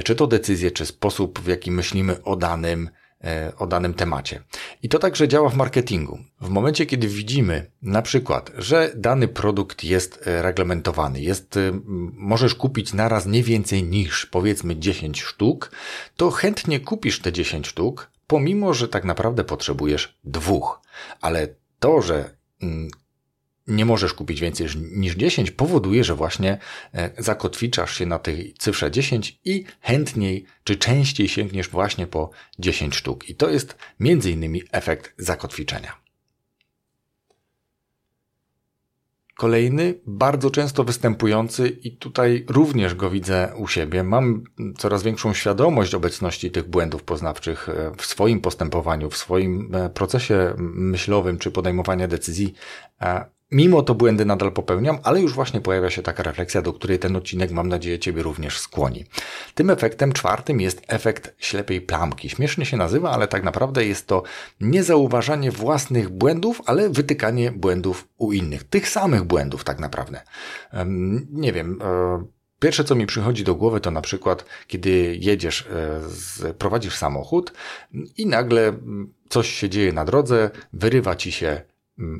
czy 0.05 0.14
to 0.14 0.26
decyzje, 0.26 0.71
czy 0.71 0.87
sposób, 0.87 1.38
w 1.40 1.47
jaki 1.47 1.71
myślimy 1.71 2.23
o 2.23 2.37
danym 2.37 2.88
e, 2.88 3.05
o 3.58 3.66
danym 3.66 3.94
temacie. 3.94 4.42
I 4.82 4.88
to 4.88 4.99
także 4.99 5.28
działa 5.28 5.49
w 5.49 5.56
marketingu. 5.56 6.18
W 6.40 6.49
momencie, 6.49 6.87
kiedy 6.87 7.08
widzimy 7.08 7.70
na 7.82 8.02
przykład, 8.02 8.52
że 8.58 8.92
dany 8.94 9.28
produkt 9.28 9.85
jest 9.85 10.26
e, 10.26 10.42
reglamentowany, 10.42 11.20
jest, 11.20 11.58
możesz 12.12 12.54
kupić 12.54 12.92
naraz 12.92 13.26
nie 13.26 13.42
więcej 13.42 13.82
niż 13.82 14.26
powiedzmy 14.26 14.76
10 14.76 15.23
sztuk, 15.23 15.70
to 16.16 16.30
chętnie 16.30 16.80
kupisz 16.80 17.20
te 17.20 17.32
10 17.32 17.66
sztuk, 17.66 18.11
pomimo, 18.26 18.75
że 18.75 18.88
tak 18.88 19.04
naprawdę 19.04 19.44
potrzebujesz 19.44 20.18
dwóch. 20.25 20.80
Ale 21.20 21.49
to, 21.78 22.02
że 22.02 22.37
mm, 22.62 22.88
nie 23.66 23.85
możesz 23.85 24.14
kupić 24.14 24.40
więcej 24.40 24.66
niż 24.92 25.14
10, 25.14 25.50
powoduje, 25.50 26.04
że 26.04 26.14
właśnie 26.14 26.58
e, 26.94 27.11
zakotwiczasz 27.18 27.99
się 27.99 28.06
na 28.06 28.18
tej 28.18 28.54
cyfrze 28.58 28.90
10 28.90 29.40
i 29.44 29.64
chętniej 29.80 30.44
czy 30.64 30.76
częściej 30.76 31.28
sięgniesz 31.28 31.68
właśnie 31.68 32.06
po 32.06 32.30
10 32.58 32.94
sztuk. 32.94 33.28
I 33.28 33.35
to 33.35 33.50
jest 33.50 33.76
między 34.00 34.30
innymi 34.30 34.62
efekt 34.73 35.14
zakotwiczenia. 35.18 36.06
Kolejny, 39.37 39.94
bardzo 40.06 40.50
często 40.50 40.85
występujący 40.85 41.68
i 41.68 41.96
tutaj 41.96 42.44
również 42.49 42.94
go 42.94 43.11
widzę 43.11 43.52
u 43.56 43.68
siebie. 43.68 44.02
Mam 44.02 44.44
coraz 44.78 45.02
większą 45.02 45.35
świadomość 45.35 45.94
obecności 45.94 46.50
tych 46.50 46.68
błędów 46.68 47.02
poznawczych 47.02 47.68
e, 47.68 47.92
w 47.96 48.06
swoim 48.06 48.40
postępowaniu, 48.40 49.11
w 49.11 49.16
swoim 49.16 49.75
e, 49.75 49.90
procesie 49.90 50.54
myślowym 50.58 51.38
czy 51.38 51.50
podejmowania 51.50 52.08
decyzji 52.08 52.54
Mimo 53.50 53.82
to 53.82 53.94
błędy 53.94 54.24
nadal 54.24 54.52
popełniam, 54.52 54.98
ale 55.02 55.20
już 55.20 55.34
właśnie 55.34 55.60
pojawia 55.60 55.90
się 55.90 56.02
taka 56.02 56.22
refleksja, 56.22 56.62
do 56.62 56.72
której 56.72 56.98
ten 56.98 57.16
odcinek, 57.16 57.50
mam 57.50 57.68
nadzieję, 57.68 57.98
Ciebie 57.98 58.22
również 58.22 58.58
skłoni. 58.58 59.04
Tym 59.54 59.70
efektem 59.70 60.12
czwartym 60.12 60.60
jest 60.60 60.82
efekt 60.88 61.34
ślepej 61.38 61.80
plamki. 61.80 62.30
Śmiesznie 62.30 62.66
się 62.66 62.76
nazywa, 62.76 63.10
ale 63.10 63.28
tak 63.28 63.42
naprawdę 63.42 63.86
jest 63.86 64.06
to 64.06 64.22
niezauważanie 64.60 65.50
własnych 65.50 66.08
błędów, 66.08 66.62
ale 66.66 66.90
wytykanie 66.90 67.52
błędów 67.52 68.08
u 68.18 68.32
innych. 68.32 68.64
Tych 68.64 68.88
samych 68.88 69.24
błędów 69.24 69.64
tak 69.64 69.80
naprawdę. 69.80 70.20
Nie 71.32 71.52
wiem, 71.52 71.78
e, 71.82 72.24
Pierwsze, 72.60 72.84
co 72.84 72.94
mi 72.94 73.06
przychodzi 73.06 73.44
do 73.44 73.54
głowy, 73.54 73.80
to 73.80 73.90
na 73.90 74.00
przykład, 74.00 74.44
kiedy 74.66 75.16
jedziesz, 75.20 75.68
e, 76.44 76.54
prowadzisz 76.54 76.94
samochód 76.94 77.52
i 78.16 78.26
nagle 78.26 78.72
coś 79.28 79.48
się 79.48 79.68
dzieje 79.68 79.92
na 79.92 80.04
drodze, 80.04 80.50
wyrywa 80.72 81.16
ci 81.16 81.32
się 81.32 81.48
Mm, 81.48 81.75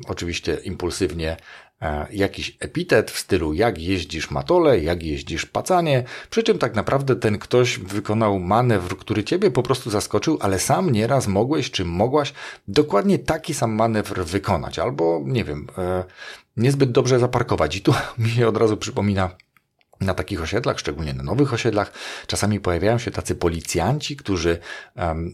oczywiście 0.07 0.57
impulsywnie 0.63 1.37
e, 1.81 2.07
jakiś 2.11 2.57
epitet 2.59 3.11
w 3.11 3.19
stylu 3.19 3.53
jak 3.53 3.81
jeździsz 3.81 4.31
matole, 4.31 4.79
jak 4.79 5.03
jeździsz 5.03 5.45
pacanie, 5.45 6.03
przy 6.29 6.43
czym 6.43 6.57
tak 6.57 6.75
naprawdę 6.75 7.15
ten 7.15 7.39
ktoś 7.39 7.79
wykonał 7.79 8.39
manewr, 8.39 8.97
który 8.97 9.23
ciebie 9.23 9.51
po 9.51 9.63
prostu 9.63 9.89
zaskoczył, 9.89 10.37
ale 10.41 10.59
sam 10.59 10.89
nieraz 10.89 11.27
mogłeś 11.27 11.71
czy 11.71 11.85
mogłaś 11.85 12.33
dokładnie 12.67 13.19
taki 13.19 13.53
sam 13.53 13.71
manewr 13.71 14.25
wykonać, 14.25 14.79
albo 14.79 15.21
nie 15.25 15.43
wiem, 15.43 15.67
e, 15.77 16.03
niezbyt 16.57 16.91
dobrze 16.91 17.19
zaparkować. 17.19 17.75
I 17.75 17.81
tu 17.81 17.93
mi 18.17 18.29
się 18.29 18.47
od 18.47 18.57
razu 18.57 18.77
przypomina 18.77 19.29
na 20.01 20.13
takich 20.13 20.41
osiedlach, 20.41 20.79
szczególnie 20.79 21.13
na 21.13 21.23
nowych 21.23 21.53
osiedlach, 21.53 21.91
czasami 22.27 22.59
pojawiają 22.59 22.97
się 22.97 23.11
tacy 23.11 23.35
policjanci, 23.35 24.17
którzy 24.17 24.57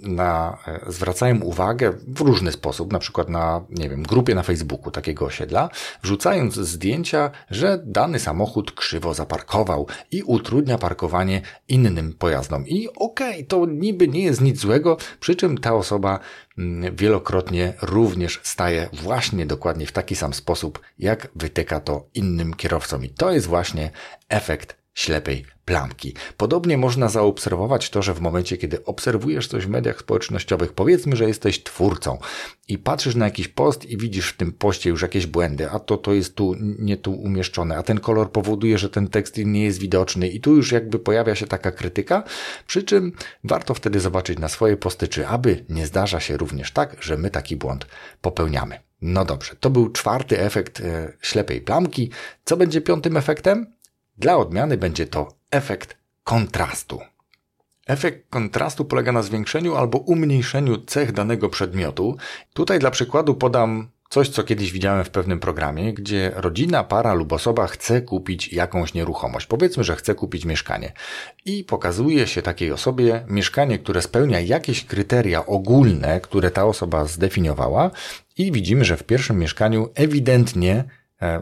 na, 0.01 0.57
e, 0.67 0.91
zwracają 0.91 1.41
uwagę 1.41 1.93
w 2.07 2.21
różny 2.21 2.51
sposób, 2.51 2.93
na 2.93 2.99
przykład 2.99 3.29
na, 3.29 3.61
nie 3.69 3.89
wiem, 3.89 4.03
grupie 4.03 4.35
na 4.35 4.43
Facebooku 4.43 4.91
takiego 4.91 5.25
osiedla, 5.25 5.69
wrzucając 6.03 6.55
zdjęcia, 6.55 7.31
że 7.51 7.79
dany 7.85 8.19
samochód 8.19 8.71
krzywo 8.71 9.13
zaparkował 9.13 9.87
i 10.11 10.23
utrudnia 10.23 10.77
parkowanie 10.77 11.41
innym 11.67 12.13
pojazdom. 12.13 12.67
I 12.67 12.87
okej, 12.95 13.33
okay, 13.33 13.43
to 13.43 13.65
niby 13.65 14.07
nie 14.07 14.23
jest 14.23 14.41
nic 14.41 14.59
złego, 14.59 14.97
przy 15.19 15.35
czym 15.35 15.57
ta 15.57 15.73
osoba 15.73 16.19
wielokrotnie 16.93 17.73
również 17.81 18.39
staje 18.43 18.89
właśnie 18.93 19.45
dokładnie 19.45 19.87
w 19.87 19.91
taki 19.91 20.15
sam 20.15 20.33
sposób, 20.33 20.79
jak 20.99 21.27
wytyka 21.35 21.79
to 21.79 22.07
innym 22.13 22.53
kierowcom. 22.53 23.05
I 23.05 23.09
to 23.09 23.31
jest 23.31 23.47
właśnie 23.47 23.91
efekt 24.29 24.82
ślepej 24.93 25.45
plamki. 25.65 26.13
Podobnie 26.37 26.77
można 26.77 27.09
zaobserwować 27.09 27.89
to, 27.89 28.01
że 28.01 28.13
w 28.13 28.21
momencie, 28.21 28.57
kiedy 28.57 28.85
obserwujesz 28.85 29.47
coś 29.47 29.65
w 29.65 29.69
mediach 29.69 29.99
społecznościowych, 29.99 30.73
powiedzmy, 30.73 31.15
że 31.15 31.27
jesteś 31.27 31.63
twórcą 31.63 32.17
i 32.67 32.77
patrzysz 32.77 33.15
na 33.15 33.25
jakiś 33.25 33.47
post 33.47 33.85
i 33.85 33.97
widzisz 33.97 34.29
w 34.29 34.37
tym 34.37 34.51
poście 34.51 34.89
już 34.89 35.01
jakieś 35.01 35.25
błędy, 35.25 35.69
a 35.69 35.79
to 35.79 35.97
to 35.97 36.13
jest 36.13 36.35
tu 36.35 36.55
nie 36.59 36.97
tu 36.97 37.13
umieszczone, 37.13 37.77
a 37.77 37.83
ten 37.83 37.99
kolor 37.99 38.31
powoduje, 38.31 38.77
że 38.77 38.89
ten 38.89 39.07
tekst 39.07 39.37
nie 39.37 39.63
jest 39.63 39.79
widoczny 39.79 40.27
i 40.27 40.39
tu 40.39 40.55
już 40.55 40.71
jakby 40.71 40.99
pojawia 40.99 41.35
się 41.35 41.47
taka 41.47 41.71
krytyka, 41.71 42.23
przy 42.67 42.83
czym 42.83 43.11
warto 43.43 43.73
wtedy 43.73 43.99
zobaczyć 43.99 44.39
na 44.39 44.49
swoje 44.49 44.77
posty, 44.77 45.07
czy 45.07 45.27
aby 45.27 45.65
nie 45.69 45.87
zdarza 45.87 46.19
się 46.19 46.37
również 46.37 46.71
tak, 46.71 47.03
że 47.03 47.17
my 47.17 47.29
taki 47.29 47.55
błąd 47.55 47.87
popełniamy. 48.21 48.79
No 49.01 49.25
dobrze, 49.25 49.55
to 49.59 49.69
był 49.69 49.89
czwarty 49.89 50.39
efekt 50.39 50.79
e, 50.79 51.13
ślepej 51.21 51.61
plamki. 51.61 52.11
Co 52.45 52.57
będzie 52.57 52.81
piątym 52.81 53.17
efektem? 53.17 53.72
Dla 54.17 54.37
odmiany 54.37 54.77
będzie 54.77 55.07
to 55.07 55.27
efekt 55.51 55.97
kontrastu. 56.23 56.99
Efekt 57.87 58.29
kontrastu 58.29 58.85
polega 58.85 59.11
na 59.11 59.23
zwiększeniu 59.23 59.75
albo 59.75 59.97
umniejszeniu 59.97 60.77
cech 60.77 61.11
danego 61.11 61.49
przedmiotu. 61.49 62.17
Tutaj 62.53 62.79
dla 62.79 62.91
przykładu 62.91 63.35
podam 63.35 63.87
coś, 64.09 64.29
co 64.29 64.43
kiedyś 64.43 64.71
widziałem 64.71 65.05
w 65.05 65.09
pewnym 65.09 65.39
programie, 65.39 65.93
gdzie 65.93 66.31
rodzina, 66.35 66.83
para 66.83 67.13
lub 67.13 67.33
osoba 67.33 67.67
chce 67.67 68.01
kupić 68.01 68.53
jakąś 68.53 68.93
nieruchomość. 68.93 69.45
Powiedzmy, 69.45 69.83
że 69.83 69.95
chce 69.95 70.15
kupić 70.15 70.45
mieszkanie. 70.45 70.91
I 71.45 71.63
pokazuje 71.63 72.27
się 72.27 72.41
takiej 72.41 72.71
osobie 72.71 73.25
mieszkanie, 73.27 73.79
które 73.79 74.01
spełnia 74.01 74.39
jakieś 74.39 74.85
kryteria 74.85 75.45
ogólne, 75.45 76.21
które 76.21 76.51
ta 76.51 76.65
osoba 76.65 77.05
zdefiniowała, 77.05 77.91
i 78.37 78.51
widzimy, 78.51 78.85
że 78.85 78.97
w 78.97 79.03
pierwszym 79.03 79.39
mieszkaniu 79.39 79.89
ewidentnie 79.95 80.83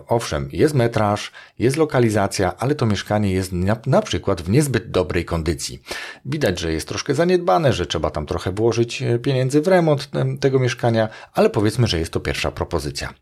owszem, 0.08 0.50
jest 0.52 0.74
metraż, 0.74 1.32
jest 1.60 1.78
lokalizacja, 1.78 2.58
ale 2.58 2.76
to 2.76 2.86
mieszkanie 2.86 3.34
jest 3.34 3.52
na, 3.52 3.78
na, 3.86 4.02
przykład 4.02 4.42
w 4.42 4.50
niezbyt 4.50 4.92
dobrej 4.92 5.26
kondycji. 5.26 5.82
Widać, 6.26 6.60
że 6.60 6.74
jest 6.74 6.88
troszkę 6.88 7.16
zaniedbane, 7.16 7.74
że 7.74 7.86
trzeba 7.86 8.10
tam 8.10 8.26
trochę 8.26 8.52
włożyć 8.52 9.02
e, 9.02 9.20
pieniędzy 9.20 9.62
w 9.62 9.68
remont 9.68 10.10
tego 10.40 10.60
mieszkania, 10.60 11.10
ale 11.34 11.50
powiedzmy, 11.50 11.88
że 11.88 12.00
jest 12.00 12.14
to 12.14 12.20
pierwsza 12.20 12.52
propozycja. 12.52 13.14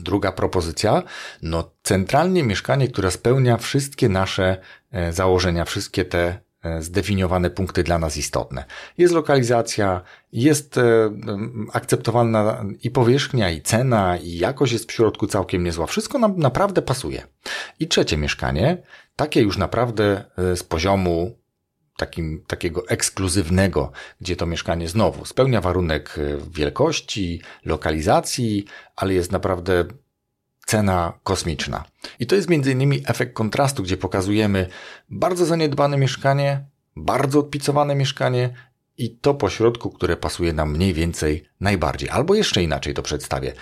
Druga 0.00 0.32
propozycja, 0.32 1.02
no 1.42 1.70
centralnie 1.82 2.42
mieszkanie, 2.42 2.88
które 2.88 3.10
spełnia 3.10 3.56
wszystkie 3.56 4.08
nasze 4.08 4.56
e, 4.92 5.12
założenia, 5.12 5.64
wszystkie 5.64 6.04
te 6.04 6.28
E, 6.28 6.45
zdefiniowane 6.80 7.50
punkty 7.50 7.82
dla 7.82 7.98
nas 7.98 8.16
istotne. 8.16 8.64
Jest 8.98 9.14
lokalizacja, 9.14 10.00
jest 10.32 10.78
e, 10.78 11.10
akceptowalna 11.72 12.64
i 12.82 12.90
powierzchnia, 12.90 13.50
i 13.50 13.62
cena, 13.62 14.16
i 14.16 14.38
jakość 14.38 14.72
jest 14.72 14.90
w 14.90 14.92
środku 14.92 15.26
całkiem 15.26 15.64
niezła. 15.64 15.86
Wszystko 15.86 16.18
nam 16.18 16.38
naprawdę 16.38 16.82
pasuje. 16.82 17.22
I 17.80 17.88
trzecie 17.88 18.16
mieszkanie, 18.16 18.82
takie 19.16 19.42
już 19.42 19.58
naprawdę 19.58 20.24
e, 20.36 20.56
z 20.56 20.62
poziomu 20.62 21.38
takim, 21.96 22.44
takiego 22.46 22.88
ekskluzywnego, 22.88 23.92
gdzie 24.20 24.36
to 24.36 24.46
mieszkanie 24.46 24.88
znowu 24.88 25.24
spełnia 25.24 25.60
warunek 25.60 26.16
wielkości, 26.50 27.42
lokalizacji, 27.64 28.64
ale 28.96 29.14
jest 29.14 29.32
naprawdę 29.32 29.84
cena 30.66 31.12
kosmiczna. 31.24 31.84
I 32.20 32.26
to 32.26 32.34
jest 32.34 32.50
innymi 32.50 33.02
efekt 33.06 33.34
kontrastu, 33.34 33.82
gdzie 33.82 33.96
pokazujemy 33.96 34.68
bardzo 35.10 35.46
zaniedbane 35.46 35.96
mieszkanie, 35.96 36.64
bardzo 36.96 37.38
odpicowane 37.38 37.94
mieszkanie 37.94 38.54
i 38.98 39.10
to 39.18 39.34
pośrodku, 39.34 39.90
które 39.90 40.16
pasuje 40.16 40.52
nam 40.52 40.72
mniej 40.72 40.94
więcej 40.94 41.48
najbardziej. 41.60 42.10
Albo 42.10 42.34
jeszcze 42.34 42.62
inaczej 42.62 42.94
to 42.94 43.02
przedstawię. 43.02 43.52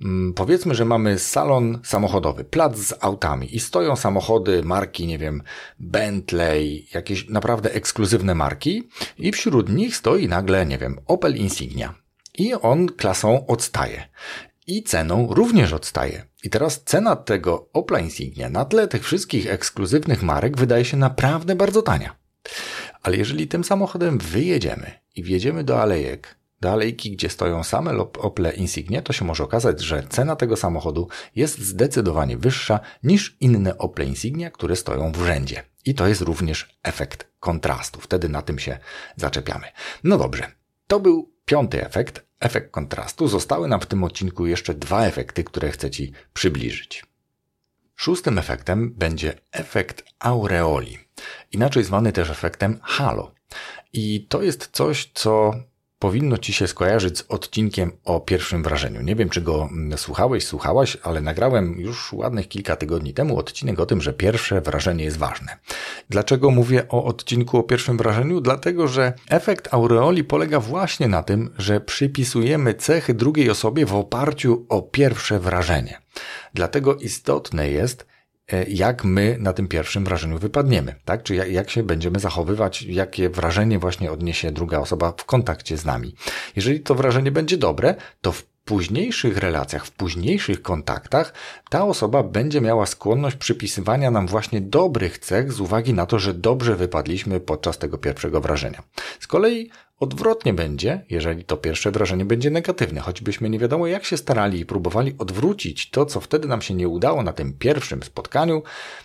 Mm, 0.00 0.34
powiedzmy, 0.34 0.74
że 0.74 0.84
mamy 0.84 1.18
salon 1.18 1.80
samochodowy, 1.84 2.44
plac 2.44 2.76
z 2.76 2.94
autami 3.00 3.56
i 3.56 3.60
stoją 3.60 3.96
samochody 3.96 4.62
marki, 4.62 5.06
nie 5.06 5.18
wiem, 5.18 5.42
Bentley, 5.78 6.86
jakieś 6.94 7.28
naprawdę 7.28 7.74
ekskluzywne 7.74 8.34
marki 8.34 8.88
i 9.18 9.32
wśród 9.32 9.68
nich 9.68 9.96
stoi 9.96 10.28
nagle, 10.28 10.66
nie 10.66 10.78
wiem, 10.78 10.98
Opel 11.06 11.36
Insignia. 11.36 11.94
I 12.38 12.54
on 12.54 12.88
klasą 12.88 13.46
odstaje 13.46 14.08
i 14.66 14.82
ceną 14.82 15.34
również 15.34 15.72
odstaje. 15.72 16.26
I 16.44 16.50
teraz 16.50 16.82
cena 16.84 17.16
tego 17.16 17.68
Opla 17.72 18.00
Insignia 18.00 18.50
na 18.50 18.64
tle 18.64 18.88
tych 18.88 19.04
wszystkich 19.04 19.50
ekskluzywnych 19.50 20.22
marek 20.22 20.56
wydaje 20.56 20.84
się 20.84 20.96
naprawdę 20.96 21.54
bardzo 21.54 21.82
tania. 21.82 22.16
Ale 23.02 23.16
jeżeli 23.16 23.48
tym 23.48 23.64
samochodem 23.64 24.18
wyjedziemy 24.18 24.90
i 25.16 25.22
wjedziemy 25.22 25.64
do 25.64 25.82
alejek, 25.82 26.36
do 26.60 26.72
alejki, 26.72 27.10
gdzie 27.10 27.28
stoją 27.28 27.64
same 27.64 27.98
Ople 27.98 28.52
Insignia, 28.52 29.02
to 29.02 29.12
się 29.12 29.24
może 29.24 29.44
okazać, 29.44 29.80
że 29.80 30.02
cena 30.08 30.36
tego 30.36 30.56
samochodu 30.56 31.08
jest 31.36 31.58
zdecydowanie 31.58 32.36
wyższa 32.36 32.80
niż 33.02 33.36
inne 33.40 33.78
Ople 33.78 34.04
Insignia, 34.04 34.50
które 34.50 34.76
stoją 34.76 35.12
w 35.12 35.26
rzędzie. 35.26 35.62
I 35.84 35.94
to 35.94 36.06
jest 36.06 36.20
również 36.20 36.78
efekt 36.82 37.28
kontrastu. 37.40 38.00
Wtedy 38.00 38.28
na 38.28 38.42
tym 38.42 38.58
się 38.58 38.78
zaczepiamy. 39.16 39.66
No 40.04 40.18
dobrze. 40.18 40.52
To 40.86 41.00
był 41.00 41.35
piąty 41.46 41.86
efekt, 41.86 42.26
efekt 42.40 42.70
kontrastu, 42.70 43.28
zostały 43.28 43.68
nam 43.68 43.80
w 43.80 43.86
tym 43.86 44.04
odcinku 44.04 44.46
jeszcze 44.46 44.74
dwa 44.74 45.06
efekty, 45.06 45.44
które 45.44 45.70
chcę 45.70 45.90
Ci 45.90 46.12
przybliżyć. 46.32 47.04
Szóstym 47.96 48.38
efektem 48.38 48.94
będzie 48.94 49.34
efekt 49.52 50.04
aureoli, 50.18 50.98
inaczej 51.52 51.84
zwany 51.84 52.12
też 52.12 52.30
efektem 52.30 52.80
halo. 52.82 53.34
I 53.92 54.26
to 54.28 54.42
jest 54.42 54.68
coś, 54.72 55.10
co 55.14 55.54
powinno 55.98 56.38
Ci 56.38 56.52
się 56.52 56.66
skojarzyć 56.66 57.18
z 57.18 57.24
odcinkiem 57.28 57.92
o 58.04 58.20
pierwszym 58.20 58.62
wrażeniu. 58.62 59.02
Nie 59.02 59.16
wiem, 59.16 59.28
czy 59.28 59.40
go 59.40 59.68
mm, 59.72 59.98
słuchałeś, 59.98 60.46
słuchałaś, 60.46 60.96
ale 61.02 61.20
nagrałem 61.20 61.80
już 61.80 62.12
ładnych 62.12 62.48
kilka 62.48 62.76
tygodni 62.76 63.14
temu 63.14 63.38
odcinek 63.38 63.80
o 63.80 63.86
tym, 63.86 64.00
że 64.02 64.12
pierwsze 64.12 64.60
wrażenie 64.60 65.04
jest 65.04 65.16
ważne. 65.16 65.56
Dlaczego 66.10 66.50
mówię 66.50 66.88
o 66.88 67.04
odcinku 67.04 67.58
o 67.58 67.62
pierwszym 67.62 67.96
wrażeniu? 67.96 68.40
Dlatego, 68.40 68.88
że 68.88 69.12
efekt 69.28 69.74
aureoli 69.74 70.24
polega 70.24 70.60
właśnie 70.60 71.08
na 71.08 71.22
tym, 71.22 71.50
że 71.58 71.80
przypisujemy 71.80 72.74
cechy 72.74 73.14
drugiej 73.14 73.50
osobie 73.50 73.86
w 73.86 73.94
oparciu 73.94 74.66
o 74.68 74.82
pierwsze 74.82 75.40
wrażenie. 75.40 76.00
Dlatego 76.54 76.96
istotne 76.96 77.70
jest, 77.70 78.06
jak 78.68 79.04
my 79.04 79.36
na 79.40 79.52
tym 79.52 79.68
pierwszym 79.68 80.04
wrażeniu 80.04 80.38
wypadniemy, 80.38 80.94
tak? 81.04 81.22
Czy 81.22 81.34
jak, 81.34 81.50
jak 81.50 81.70
się 81.70 81.82
będziemy 81.82 82.18
zachowywać, 82.18 82.82
jakie 82.82 83.30
wrażenie 83.30 83.78
właśnie 83.78 84.12
odniesie 84.12 84.52
druga 84.52 84.78
osoba 84.78 85.12
w 85.16 85.24
kontakcie 85.24 85.76
z 85.76 85.84
nami. 85.84 86.14
Jeżeli 86.56 86.80
to 86.80 86.94
wrażenie 86.94 87.30
będzie 87.30 87.56
dobre, 87.56 87.94
to 88.20 88.32
w 88.32 88.42
późniejszych 88.66 89.36
relacjach, 89.36 89.86
w 89.86 89.90
późniejszych 89.90 90.62
kontaktach 90.62 91.32
ta 91.70 91.84
osoba 91.84 92.22
będzie 92.22 92.60
miała 92.60 92.86
skłonność 92.86 93.36
przypisywania 93.36 94.10
nam 94.10 94.26
właśnie 94.26 94.60
dobrych 94.60 95.18
cech 95.18 95.52
z 95.52 95.60
uwagi 95.60 95.94
na 95.94 96.06
to, 96.06 96.18
że 96.18 96.34
dobrze 96.34 96.76
wypadliśmy 96.76 97.40
podczas 97.40 97.78
tego 97.78 97.98
pierwszego 97.98 98.40
wrażenia. 98.40 98.82
Z 99.20 99.26
kolei 99.26 99.70
Odwrotnie 100.00 100.54
będzie, 100.54 101.04
jeżeli 101.10 101.44
to 101.44 101.56
pierwsze 101.56 101.90
wrażenie 101.90 102.24
będzie 102.24 102.50
negatywne, 102.50 103.00
choćbyśmy 103.00 103.50
nie 103.50 103.58
wiadomo 103.58 103.86
jak 103.86 104.04
się 104.04 104.16
starali 104.16 104.60
i 104.60 104.66
próbowali 104.66 105.14
odwrócić 105.18 105.90
to, 105.90 106.06
co 106.06 106.20
wtedy 106.20 106.48
nam 106.48 106.62
się 106.62 106.74
nie 106.74 106.88
udało 106.88 107.22
na 107.22 107.32
tym 107.32 107.52
pierwszym 107.52 108.02
spotkaniu, 108.02 108.62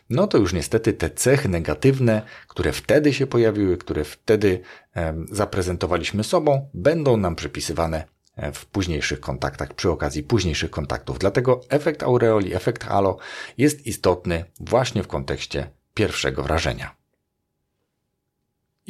no 0.09 0.27
to 0.27 0.37
już 0.37 0.53
niestety 0.53 0.93
te 0.93 1.09
cechy 1.09 1.49
negatywne, 1.49 2.21
które 2.47 2.71
wtedy 2.71 3.13
się 3.13 3.27
pojawiły, 3.27 3.77
które 3.77 4.03
wtedy 4.03 4.61
e, 4.95 5.15
zaprezentowaliśmy 5.31 6.23
sobą, 6.23 6.69
będą 6.73 7.17
nam 7.17 7.35
przypisywane 7.35 8.03
e, 8.35 8.51
w 8.51 8.65
późniejszych 8.65 9.19
kontaktach, 9.19 9.73
przy 9.73 9.89
okazji 9.89 10.23
późniejszych 10.23 10.71
kontaktów. 10.71 11.19
Dlatego 11.19 11.61
efekt 11.69 12.03
aureoli, 12.03 12.53
efekt 12.53 12.83
halo 12.83 13.17
jest 13.57 13.85
istotny 13.87 14.45
właśnie 14.59 15.03
w 15.03 15.07
kontekście 15.07 15.69
pierwszego 15.93 16.43
wrażenia. 16.43 17.00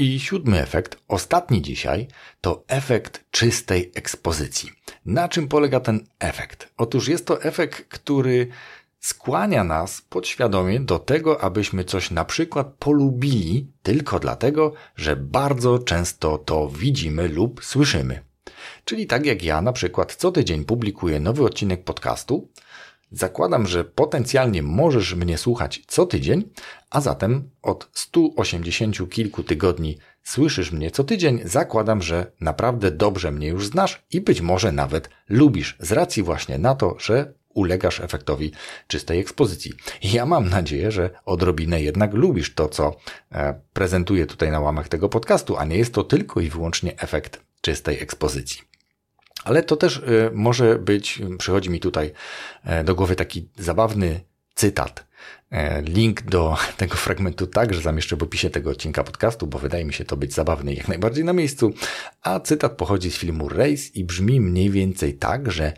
I 0.01 0.19
siódmy 0.19 0.61
efekt, 0.61 0.97
ostatni 1.07 1.61
dzisiaj, 1.61 2.07
to 2.41 2.63
efekt 2.67 3.25
czystej 3.31 3.91
ekspozycji. 3.95 4.69
Na 5.05 5.29
czym 5.29 5.47
polega 5.47 5.79
ten 5.79 6.07
efekt? 6.19 6.69
Otóż 6.77 7.07
jest 7.07 7.25
to 7.25 7.43
efekt, 7.43 7.87
który 7.89 8.47
skłania 8.99 9.63
nas 9.63 10.01
podświadomie 10.01 10.79
do 10.79 10.99
tego, 10.99 11.41
abyśmy 11.41 11.83
coś 11.83 12.11
na 12.11 12.25
przykład 12.25 12.67
polubili 12.79 13.67
tylko 13.83 14.19
dlatego, 14.19 14.73
że 14.95 15.15
bardzo 15.15 15.79
często 15.79 16.37
to 16.37 16.69
widzimy 16.69 17.27
lub 17.27 17.65
słyszymy. 17.65 18.19
Czyli 18.85 19.07
tak 19.07 19.25
jak 19.25 19.43
ja 19.43 19.61
na 19.61 19.73
przykład 19.73 20.15
co 20.15 20.31
tydzień 20.31 20.65
publikuję 20.65 21.19
nowy 21.19 21.43
odcinek 21.43 21.83
podcastu, 21.83 22.49
Zakładam, 23.11 23.67
że 23.67 23.83
potencjalnie 23.83 24.63
możesz 24.63 25.15
mnie 25.15 25.37
słuchać 25.37 25.81
co 25.87 26.05
tydzień, 26.05 26.49
a 26.89 27.01
zatem 27.01 27.49
od 27.61 27.89
180 27.93 29.09
kilku 29.09 29.43
tygodni 29.43 29.97
słyszysz 30.23 30.71
mnie 30.71 30.91
co 30.91 31.03
tydzień. 31.03 31.39
Zakładam, 31.43 32.01
że 32.01 32.31
naprawdę 32.41 32.91
dobrze 32.91 33.31
mnie 33.31 33.47
już 33.47 33.67
znasz 33.67 34.03
i 34.11 34.21
być 34.21 34.41
może 34.41 34.71
nawet 34.71 35.09
lubisz 35.29 35.77
z 35.79 35.91
racji 35.91 36.23
właśnie 36.23 36.57
na 36.57 36.75
to, 36.75 36.95
że 36.99 37.33
ulegasz 37.53 37.99
efektowi 37.99 38.51
czystej 38.87 39.19
ekspozycji. 39.19 39.73
Ja 40.03 40.25
mam 40.25 40.49
nadzieję, 40.49 40.91
że 40.91 41.09
odrobinę 41.25 41.81
jednak 41.81 42.13
lubisz 42.13 42.53
to, 42.53 42.69
co 42.69 42.95
e, 43.31 43.61
prezentuję 43.73 44.25
tutaj 44.25 44.51
na 44.51 44.59
łamach 44.59 44.89
tego 44.89 45.09
podcastu, 45.09 45.57
a 45.57 45.65
nie 45.65 45.77
jest 45.77 45.93
to 45.93 46.03
tylko 46.03 46.39
i 46.39 46.49
wyłącznie 46.49 46.99
efekt 46.99 47.41
czystej 47.61 47.99
ekspozycji. 47.99 48.61
Ale 49.43 49.63
to 49.63 49.75
też 49.75 49.97
y, 49.97 50.31
może 50.33 50.79
być, 50.79 51.21
przychodzi 51.37 51.69
mi 51.69 51.79
tutaj 51.79 52.11
e, 52.63 52.83
do 52.83 52.95
głowy 52.95 53.15
taki 53.15 53.49
zabawny 53.57 54.21
cytat. 54.55 55.05
E, 55.51 55.81
link 55.81 56.21
do 56.21 56.57
tego 56.77 56.95
fragmentu 56.95 57.47
także 57.47 57.81
zamieszczę 57.81 58.15
w 58.15 58.23
opisie 58.23 58.49
tego 58.49 58.69
odcinka 58.69 59.03
podcastu, 59.03 59.47
bo 59.47 59.59
wydaje 59.59 59.85
mi 59.85 59.93
się 59.93 60.05
to 60.05 60.17
być 60.17 60.33
zabawny 60.33 60.73
jak 60.73 60.87
najbardziej 60.87 61.23
na 61.23 61.33
miejscu. 61.33 61.73
A 62.21 62.39
cytat 62.39 62.71
pochodzi 62.71 63.11
z 63.11 63.17
filmu 63.17 63.49
Race 63.49 63.89
i 63.93 64.03
brzmi 64.03 64.41
mniej 64.41 64.69
więcej 64.69 65.13
tak, 65.13 65.51
że 65.51 65.73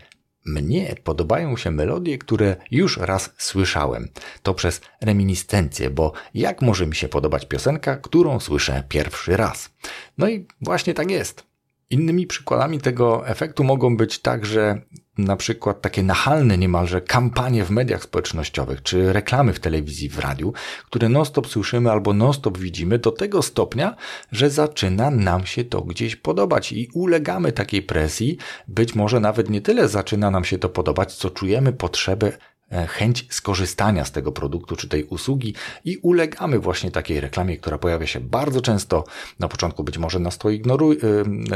mnie 0.46 0.94
podobają 1.04 1.56
się 1.56 1.70
melodie, 1.70 2.18
które 2.18 2.56
już 2.70 2.96
raz 2.96 3.30
słyszałem. 3.38 4.08
To 4.42 4.54
przez 4.54 4.80
reminiscencję, 5.00 5.90
bo 5.90 6.12
jak 6.34 6.62
może 6.62 6.86
mi 6.86 6.94
się 6.94 7.08
podobać 7.08 7.46
piosenka, 7.46 7.96
którą 7.96 8.40
słyszę 8.40 8.82
pierwszy 8.88 9.36
raz? 9.36 9.70
No 10.18 10.28
i 10.28 10.46
właśnie 10.60 10.94
tak 10.94 11.10
jest. 11.10 11.53
Innymi 11.90 12.26
przykładami 12.26 12.80
tego 12.80 13.28
efektu 13.28 13.64
mogą 13.64 13.96
być 13.96 14.18
także 14.18 14.80
na 15.18 15.36
przykład 15.36 15.82
takie 15.82 16.02
nachalne 16.02 16.58
niemalże 16.58 17.00
kampanie 17.00 17.64
w 17.64 17.70
mediach 17.70 18.02
społecznościowych, 18.02 18.82
czy 18.82 19.12
reklamy 19.12 19.52
w 19.52 19.60
telewizji, 19.60 20.08
w 20.08 20.18
radiu, 20.18 20.52
które 20.86 21.08
non-stop 21.08 21.46
słyszymy 21.46 21.90
albo 21.90 22.12
non-stop 22.12 22.58
widzimy 22.58 22.98
do 22.98 23.12
tego 23.12 23.42
stopnia, 23.42 23.96
że 24.32 24.50
zaczyna 24.50 25.10
nam 25.10 25.46
się 25.46 25.64
to 25.64 25.82
gdzieś 25.82 26.16
podobać 26.16 26.72
i 26.72 26.88
ulegamy 26.94 27.52
takiej 27.52 27.82
presji. 27.82 28.36
Być 28.68 28.94
może 28.94 29.20
nawet 29.20 29.50
nie 29.50 29.60
tyle 29.60 29.88
zaczyna 29.88 30.30
nam 30.30 30.44
się 30.44 30.58
to 30.58 30.68
podobać, 30.68 31.14
co 31.14 31.30
czujemy 31.30 31.72
potrzebę 31.72 32.32
chęć 32.88 33.26
skorzystania 33.30 34.04
z 34.04 34.12
tego 34.12 34.32
produktu 34.32 34.76
czy 34.76 34.88
tej 34.88 35.04
usługi 35.04 35.54
i 35.84 35.96
ulegamy 35.96 36.58
właśnie 36.58 36.90
takiej 36.90 37.20
reklamie, 37.20 37.56
która 37.56 37.78
pojawia 37.78 38.06
się 38.06 38.20
bardzo 38.20 38.60
często. 38.60 39.04
Na 39.38 39.48
początku 39.48 39.84
być 39.84 39.98
może 39.98 40.18
nas 40.18 40.38
to 40.38 40.50
ignoruje, 40.50 40.98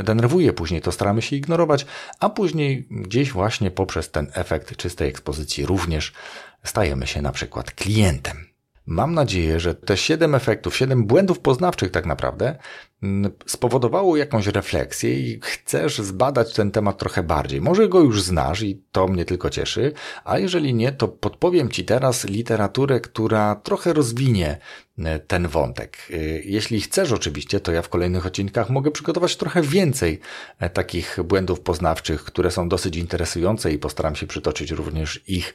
denerwuje, 0.05 0.53
później 0.53 0.81
to 0.81 0.93
staramy 0.93 1.23
się 1.23 1.37
ignorować, 1.37 1.87
a 2.21 2.29
później 2.29 2.87
gdzieś 2.91 3.33
właśnie 3.33 3.71
poprzez 3.71 4.11
ten 4.11 4.31
efekt 4.35 4.77
czystej 4.77 5.09
ekspozycji 5.09 5.67
również 5.67 6.13
stajemy 6.65 7.07
się 7.07 7.23
na 7.23 7.33
przykład 7.33 7.71
klientem. 7.71 8.48
Mam 8.91 9.15
nadzieję, 9.15 9.61
że 9.61 9.75
te 9.75 9.97
siedem 9.97 10.35
efektów, 10.35 10.77
siedem 10.77 11.07
błędów 11.07 11.41
poznawczych 11.41 11.91
tak 11.91 12.07
naprawdę 12.07 12.59
mm, 13.03 13.33
spowodowało 13.47 14.17
jakąś 14.17 14.47
refleksję 14.47 15.21
i 15.21 15.41
chcesz 15.43 15.99
zbadać 15.99 16.55
ten 16.55 16.71
temat 16.71 16.99
trochę 16.99 17.23
bardziej. 17.23 17.61
Może 17.61 17.89
go 17.89 18.01
już 18.01 18.23
znasz 18.23 18.63
i 18.63 18.83
to 18.93 19.09
mnie 19.09 19.25
tylko 19.25 19.51
cieszy, 19.51 19.93
a 20.25 20.39
jeżeli 20.39 20.75
nie, 20.75 20.93
to 20.93 21.09
podpowiem 21.09 21.69
Ci 21.71 21.85
teraz 21.85 22.25
literaturę, 22.25 23.01
która 23.01 23.55
trochę 23.55 23.93
rozwinie 23.93 24.59
ten 25.27 25.49
wątek. 25.49 25.99
E, 26.11 26.17
jeśli 26.45 26.81
chcesz 26.81 27.13
oczywiście, 27.13 27.61
to 27.61 27.73
ja 27.73 27.83
w 27.83 27.89
kolejnych 27.89 28.27
odcinkach 28.27 28.71
mogę 28.71 28.91
przygotować 28.91 29.37
trochę 29.37 29.63
więcej 29.63 30.21
e, 30.59 30.71
takich 30.71 31.19
błędów 31.25 31.61
poznawczych, 31.61 32.25
które 32.25 32.51
są 32.51 32.69
dosyć 32.69 32.97
interesujące 32.97 33.73
i 33.73 33.79
postaram 33.79 34.17
się 34.17 34.27
przytoczyć 34.27 34.71
również 34.71 35.23
ich 35.27 35.55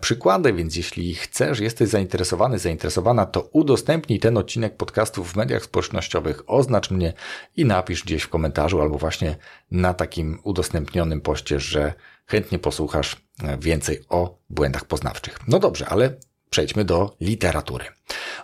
przykłady, 0.00 0.52
więc 0.52 0.76
jeśli 0.76 1.14
chcesz, 1.14 1.60
jesteś 1.60 1.88
zainteresowany, 1.88 2.58
zainteresowana, 2.58 3.26
to 3.26 3.40
udostępnij 3.40 4.20
ten 4.20 4.36
odcinek 4.36 4.76
podcastu 4.76 5.24
w 5.24 5.36
mediach 5.36 5.62
społecznościowych, 5.62 6.42
oznacz 6.46 6.90
mnie 6.90 7.12
i 7.56 7.64
napisz 7.64 8.04
gdzieś 8.04 8.22
w 8.22 8.28
komentarzu 8.28 8.80
albo 8.80 8.98
właśnie 8.98 9.36
na 9.70 9.94
takim 9.94 10.38
udostępnionym 10.42 11.20
poście, 11.20 11.60
że 11.60 11.92
chętnie 12.26 12.58
posłuchasz 12.58 13.16
więcej 13.58 14.04
o 14.08 14.38
błędach 14.50 14.84
poznawczych. 14.84 15.38
No 15.48 15.58
dobrze, 15.58 15.88
ale 15.88 16.16
przejdźmy 16.56 16.84
do 16.84 17.16
literatury. 17.20 17.84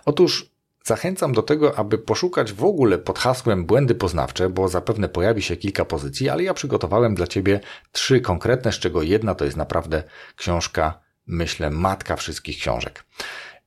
Otóż 0.05 0.53
Zachęcam 0.85 1.33
do 1.33 1.43
tego, 1.43 1.77
aby 1.77 1.97
poszukać 1.97 2.53
w 2.53 2.63
ogóle 2.63 2.97
pod 2.97 3.19
hasłem 3.19 3.65
błędy 3.65 3.95
poznawcze, 3.95 4.49
bo 4.49 4.67
zapewne 4.67 5.09
pojawi 5.09 5.41
się 5.41 5.55
kilka 5.57 5.85
pozycji, 5.85 6.29
ale 6.29 6.43
ja 6.43 6.53
przygotowałem 6.53 7.15
dla 7.15 7.27
Ciebie 7.27 7.59
trzy 7.91 8.21
konkretne, 8.21 8.71
z 8.71 8.79
czego 8.79 9.01
jedna 9.01 9.35
to 9.35 9.45
jest 9.45 9.57
naprawdę 9.57 10.03
książka, 10.35 10.99
myślę, 11.27 11.69
matka 11.69 12.15
wszystkich 12.15 12.57
książek. 12.57 13.05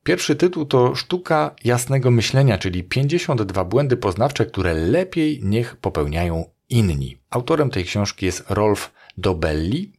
Pierwszy 0.03 0.35
tytuł 0.35 0.65
to 0.65 0.95
Sztuka 0.95 1.55
jasnego 1.63 2.11
myślenia, 2.11 2.57
czyli 2.57 2.83
52 2.83 3.65
błędy 3.65 3.97
poznawcze, 3.97 4.45
które 4.45 4.73
lepiej 4.73 5.39
niech 5.43 5.75
popełniają 5.75 6.45
inni. 6.69 7.17
Autorem 7.29 7.69
tej 7.69 7.85
książki 7.85 8.25
jest 8.25 8.43
Rolf 8.49 8.91
Dobelli. 9.17 9.93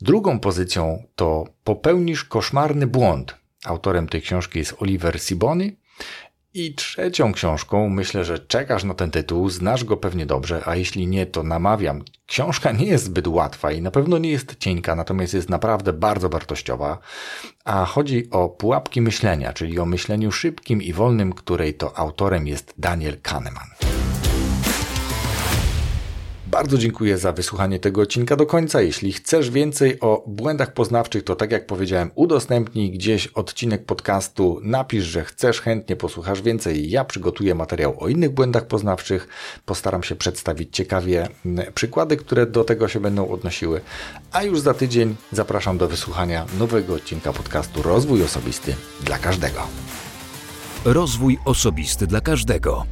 Drugą 0.00 0.40
pozycją 0.40 1.02
to 1.14 1.44
Popełnisz 1.64 2.24
koszmarny 2.24 2.86
błąd, 2.86 3.43
Autorem 3.64 4.08
tej 4.08 4.22
książki 4.22 4.58
jest 4.58 4.74
Oliver 4.78 5.20
Siboni. 5.20 5.76
I 6.56 6.74
trzecią 6.74 7.32
książką, 7.32 7.88
myślę, 7.88 8.24
że 8.24 8.38
czekasz 8.38 8.84
na 8.84 8.94
ten 8.94 9.10
tytuł, 9.10 9.50
znasz 9.50 9.84
go 9.84 9.96
pewnie 9.96 10.26
dobrze, 10.26 10.62
a 10.66 10.76
jeśli 10.76 11.06
nie, 11.06 11.26
to 11.26 11.42
namawiam. 11.42 12.02
Książka 12.26 12.72
nie 12.72 12.86
jest 12.86 13.04
zbyt 13.04 13.26
łatwa 13.26 13.72
i 13.72 13.82
na 13.82 13.90
pewno 13.90 14.18
nie 14.18 14.30
jest 14.30 14.56
cienka, 14.58 14.94
natomiast 14.94 15.34
jest 15.34 15.48
naprawdę 15.48 15.92
bardzo 15.92 16.28
wartościowa. 16.28 16.98
A 17.64 17.84
chodzi 17.84 18.30
o 18.30 18.48
pułapki 18.48 19.00
myślenia, 19.00 19.52
czyli 19.52 19.78
o 19.78 19.86
myśleniu 19.86 20.32
szybkim 20.32 20.82
i 20.82 20.92
wolnym, 20.92 21.32
której 21.32 21.74
to 21.74 21.98
autorem 21.98 22.46
jest 22.46 22.74
Daniel 22.78 23.20
Kahneman. 23.22 23.68
Bardzo 26.54 26.78
dziękuję 26.78 27.18
za 27.18 27.32
wysłuchanie 27.32 27.78
tego 27.78 28.02
odcinka 28.02 28.36
do 28.36 28.46
końca. 28.46 28.82
Jeśli 28.82 29.12
chcesz 29.12 29.50
więcej 29.50 30.00
o 30.00 30.24
błędach 30.26 30.72
poznawczych, 30.72 31.24
to 31.24 31.36
tak 31.36 31.52
jak 31.52 31.66
powiedziałem, 31.66 32.10
udostępnij 32.14 32.90
gdzieś 32.90 33.26
odcinek 33.26 33.84
podcastu, 33.84 34.60
napisz, 34.62 35.04
że 35.04 35.24
chcesz, 35.24 35.60
chętnie 35.60 35.96
posłuchasz 35.96 36.42
więcej. 36.42 36.90
Ja 36.90 37.04
przygotuję 37.04 37.54
materiał 37.54 37.96
o 37.98 38.08
innych 38.08 38.30
błędach 38.30 38.66
poznawczych. 38.66 39.28
Postaram 39.66 40.02
się 40.02 40.16
przedstawić 40.16 40.76
ciekawie 40.76 41.28
przykłady, 41.74 42.16
które 42.16 42.46
do 42.46 42.64
tego 42.64 42.88
się 42.88 43.00
będą 43.00 43.28
odnosiły. 43.28 43.80
A 44.32 44.42
już 44.42 44.60
za 44.60 44.74
tydzień 44.74 45.16
zapraszam 45.32 45.78
do 45.78 45.88
wysłuchania 45.88 46.46
nowego 46.58 46.94
odcinka 46.94 47.32
podcastu 47.32 47.82
Rozwój 47.82 48.22
Osobisty 48.22 48.74
dla 49.00 49.18
każdego. 49.18 49.60
Rozwój 50.84 51.38
osobisty 51.44 52.06
dla 52.06 52.20
każdego. 52.20 52.86